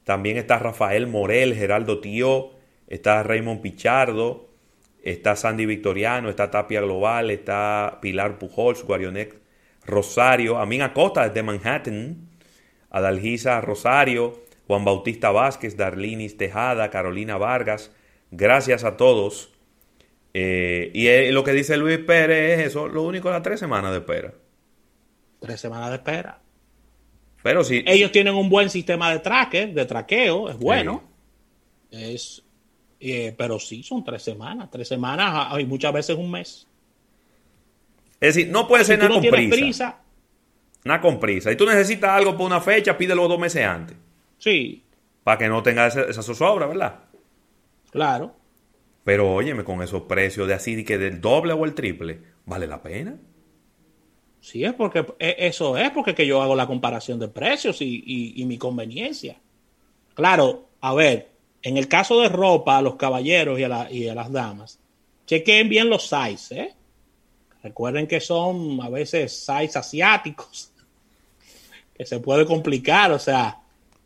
También 0.04 0.36
está 0.36 0.58
Rafael 0.58 1.06
Morel, 1.06 1.54
Geraldo 1.54 2.00
Tío. 2.00 2.50
Está 2.88 3.22
Raymond 3.22 3.60
Pichardo. 3.60 4.48
Está 5.02 5.36
Sandy 5.36 5.66
Victoriano. 5.66 6.28
Está 6.28 6.50
Tapia 6.50 6.80
Global. 6.80 7.30
Está 7.30 7.98
Pilar 8.02 8.38
Pujols, 8.38 8.82
Guarionet 8.84 9.34
Rosario. 9.86 10.58
Amin 10.58 10.82
Acosta 10.82 11.26
desde 11.28 11.42
Manhattan. 11.44 12.28
Adalgisa 12.90 13.60
Rosario. 13.60 14.40
Juan 14.66 14.84
Bautista 14.84 15.30
Vázquez. 15.30 15.76
Darlinis 15.76 16.36
Tejada. 16.36 16.90
Carolina 16.90 17.36
Vargas. 17.38 17.92
Gracias 18.32 18.82
a 18.84 18.96
todos. 18.96 19.52
Eh, 20.32 20.90
y 20.94 21.32
lo 21.32 21.42
que 21.42 21.52
dice 21.52 21.76
Luis 21.76 21.98
Pérez 21.98 22.58
es 22.60 22.66
eso. 22.68 22.86
Lo 22.88 23.02
único, 23.02 23.30
las 23.30 23.42
tres 23.42 23.58
semanas 23.60 23.90
de 23.92 23.98
espera. 23.98 24.32
Tres 25.40 25.60
semanas 25.60 25.90
de 25.90 25.96
espera. 25.96 26.40
Pero 27.42 27.64
sí. 27.64 27.82
Ellos 27.86 28.12
tienen 28.12 28.34
un 28.34 28.48
buen 28.50 28.68
sistema 28.70 29.10
de 29.10 29.18
tracker, 29.20 29.72
de 29.72 29.84
traqueo, 29.86 30.50
es 30.50 30.58
bueno. 30.58 31.02
Es, 31.90 32.42
eh, 33.00 33.34
pero 33.36 33.58
sí, 33.58 33.82
son 33.82 34.04
tres 34.04 34.22
semanas. 34.22 34.70
Tres 34.70 34.86
semanas 34.88 35.30
ah, 35.32 35.60
y 35.60 35.64
muchas 35.64 35.92
veces 35.92 36.16
un 36.16 36.30
mes. 36.30 36.66
Es 38.20 38.34
decir, 38.34 38.50
no 38.52 38.68
puede 38.68 38.84
Si 38.84 38.88
ser 38.88 38.98
nada 38.98 39.08
no 39.08 39.14
con 39.20 39.30
prisa. 39.30 39.56
prisa, 39.56 40.00
Nada 40.84 41.00
con 41.00 41.18
prisa. 41.18 41.50
Y 41.50 41.56
tú 41.56 41.66
necesitas 41.66 42.10
algo 42.10 42.36
por 42.36 42.46
una 42.46 42.60
fecha, 42.60 42.96
pídelo 42.96 43.26
dos 43.26 43.38
meses 43.38 43.64
antes. 43.64 43.96
sí, 44.38 44.82
Para 45.24 45.38
que 45.38 45.48
no 45.48 45.62
tenga 45.62 45.86
esa, 45.86 46.02
esa 46.02 46.22
zozobra, 46.22 46.66
¿verdad? 46.66 47.00
claro. 47.90 48.34
Pero 49.10 49.28
óyeme, 49.34 49.64
con 49.64 49.82
esos 49.82 50.02
precios 50.02 50.46
de 50.46 50.54
así, 50.54 50.76
de 50.76 50.84
que 50.84 50.96
del 50.96 51.20
doble 51.20 51.52
o 51.52 51.64
el 51.64 51.74
triple, 51.74 52.20
¿vale 52.46 52.68
la 52.68 52.80
pena? 52.80 53.18
Sí, 54.40 54.62
es 54.62 54.72
porque 54.72 55.04
eh, 55.18 55.34
eso 55.36 55.76
es 55.76 55.90
porque 55.90 56.14
que 56.14 56.24
yo 56.24 56.40
hago 56.40 56.54
la 56.54 56.68
comparación 56.68 57.18
de 57.18 57.26
precios 57.26 57.82
y, 57.82 58.04
y- 58.06 58.40
y 58.40 58.44
mi 58.44 58.56
conveniencia. 58.56 59.36
Claro, 60.14 60.68
a 60.80 60.94
ver, 60.94 61.28
en 61.60 61.76
el 61.76 61.88
caso 61.88 62.20
de 62.20 62.28
ropa, 62.28 62.78
a 62.78 62.82
los 62.82 62.94
caballeros 62.94 63.58
y 63.58 63.64
a, 63.64 63.68
la- 63.68 63.90
y 63.90 64.06
a 64.08 64.14
las 64.14 64.30
damas, 64.30 64.78
chequen 65.26 65.68
bien 65.68 65.90
los 65.90 66.08
size, 66.08 66.60
¿eh? 66.60 66.74
Recuerden 67.64 68.06
que 68.06 68.20
son 68.20 68.78
a 68.80 68.90
veces 68.90 69.32
size 69.44 69.76
asiáticos, 69.76 70.70
que 71.96 72.06
se 72.06 72.20
puede 72.20 72.46
complicar, 72.46 73.10
o 73.10 73.18
sea, 73.18 73.58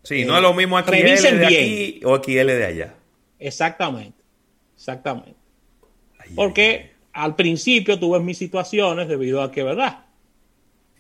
Sí, 0.03 0.25
no 0.25 0.35
es 0.35 0.41
lo 0.43 0.55
mismo 0.55 0.79
XL 0.79 1.39
de 1.41 1.47
aquí 1.47 2.01
o 2.07 2.17
XL 2.17 2.47
de 2.57 2.65
allá. 2.65 2.95
Exactamente, 3.39 4.24
exactamente. 4.75 5.35
Porque 6.35 6.93
al 7.13 7.37
principio 7.37 7.99
tuve 7.99 8.21
mis 8.21 8.39
situaciones 8.39 9.09
debido 9.09 9.43
a 9.43 9.51
que, 9.51 9.63
¿verdad? 9.63 10.07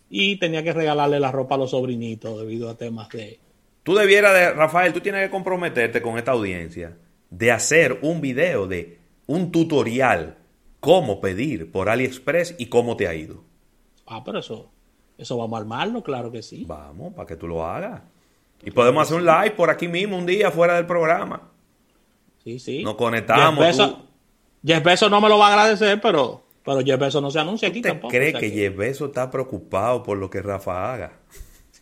Y 0.08 0.36
tenía 0.36 0.62
que 0.62 0.72
regalarle 0.72 1.18
la 1.18 1.32
ropa 1.32 1.54
a 1.54 1.58
los 1.58 1.70
sobrinitos 1.70 2.38
debido 2.38 2.68
a 2.70 2.76
temas 2.76 3.08
de... 3.08 3.40
Tú 3.82 3.94
debieras 3.94 4.32
de, 4.34 4.52
Rafael, 4.52 4.92
tú 4.92 5.00
tienes 5.00 5.24
que 5.24 5.30
comprometerte 5.30 6.00
con 6.00 6.18
esta 6.18 6.32
audiencia 6.32 6.96
de 7.30 7.50
hacer 7.50 7.98
un 8.02 8.20
video 8.20 8.66
de 8.66 8.98
un 9.26 9.50
tutorial 9.50 10.36
cómo 10.80 11.20
pedir 11.20 11.72
por 11.72 11.88
AliExpress 11.88 12.56
y 12.58 12.66
cómo 12.66 12.96
te 12.96 13.08
ha 13.08 13.14
ido. 13.14 13.42
Ah, 14.06 14.22
pero 14.22 14.38
eso, 14.38 14.70
eso 15.16 15.36
vamos 15.36 15.56
a 15.56 15.62
armarlo, 15.62 16.02
claro 16.02 16.30
que 16.30 16.42
sí. 16.42 16.64
Vamos, 16.66 17.14
para 17.14 17.26
que 17.26 17.36
tú 17.36 17.48
lo 17.48 17.66
hagas. 17.66 18.02
Y 18.62 18.70
podemos 18.70 19.02
hacer 19.02 19.16
un 19.16 19.24
live 19.24 19.52
por 19.52 19.70
aquí 19.70 19.88
mismo 19.88 20.16
un 20.16 20.26
día 20.26 20.50
fuera 20.50 20.74
del 20.76 20.86
programa. 20.86 21.50
Sí, 22.44 22.58
sí. 22.58 22.84
Nos 22.84 22.94
conectamos. 22.94 23.64
Jeff 24.64 24.82
Bezos, 24.82 25.10
no 25.10 25.20
me 25.20 25.28
lo 25.28 25.38
va 25.38 25.48
a 25.48 25.52
agradecer, 25.52 26.00
pero, 26.00 26.44
pero 26.64 26.80
Jeff 26.80 26.98
Bezos 26.98 27.20
no 27.20 27.30
se 27.30 27.38
anuncia 27.38 27.68
aquí 27.68 27.78
¿Usted 27.78 27.90
tampoco. 27.90 28.12
cree 28.12 28.32
que, 28.32 28.50
Jeff 28.50 28.76
Bezos 28.76 29.08
está 29.08 29.30
preocupado 29.30 30.02
por 30.02 30.16
lo 30.16 30.30
que 30.30 30.40
Rafa 30.40 30.92
haga? 30.92 31.12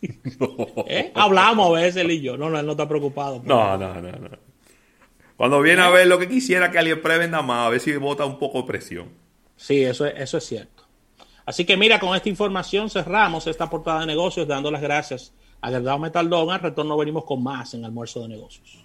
¿Eh? 0.88 1.12
Hablamos 1.14 1.68
a 1.68 1.80
veces 1.80 1.96
él 2.02 2.10
y 2.10 2.20
yo. 2.20 2.36
No, 2.36 2.50
no, 2.50 2.58
él 2.58 2.66
no 2.66 2.72
está 2.72 2.88
preocupado. 2.88 3.40
No, 3.44 3.76
no, 3.76 4.00
no, 4.00 4.10
no. 4.10 4.28
Cuando 5.36 5.60
viene 5.60 5.82
a 5.82 5.90
ver 5.90 6.06
lo 6.06 6.18
que 6.18 6.28
quisiera 6.28 6.70
que 6.70 6.78
AliExpress 6.78 7.18
venda 7.18 7.42
más, 7.42 7.66
a 7.66 7.70
ver 7.70 7.80
si 7.80 7.96
bota 7.96 8.24
un 8.24 8.38
poco 8.38 8.62
de 8.62 8.64
presión. 8.68 9.08
Sí, 9.56 9.82
eso 9.82 10.06
es, 10.06 10.14
eso 10.16 10.38
es 10.38 10.44
cierto. 10.44 10.84
Así 11.44 11.64
que 11.64 11.76
mira, 11.76 11.98
con 11.98 12.14
esta 12.14 12.28
información 12.28 12.90
cerramos 12.90 13.46
esta 13.46 13.68
portada 13.68 14.00
de 14.00 14.06
negocios, 14.06 14.46
dando 14.46 14.70
las 14.70 14.82
gracias 14.82 15.32
a 15.60 15.70
Gerdao 15.70 15.98
Metaldón. 15.98 16.50
Al 16.50 16.60
retorno 16.60 16.96
venimos 16.96 17.24
con 17.24 17.42
más 17.42 17.74
en 17.74 17.84
Almuerzo 17.84 18.22
de 18.22 18.28
Negocios. 18.28 18.84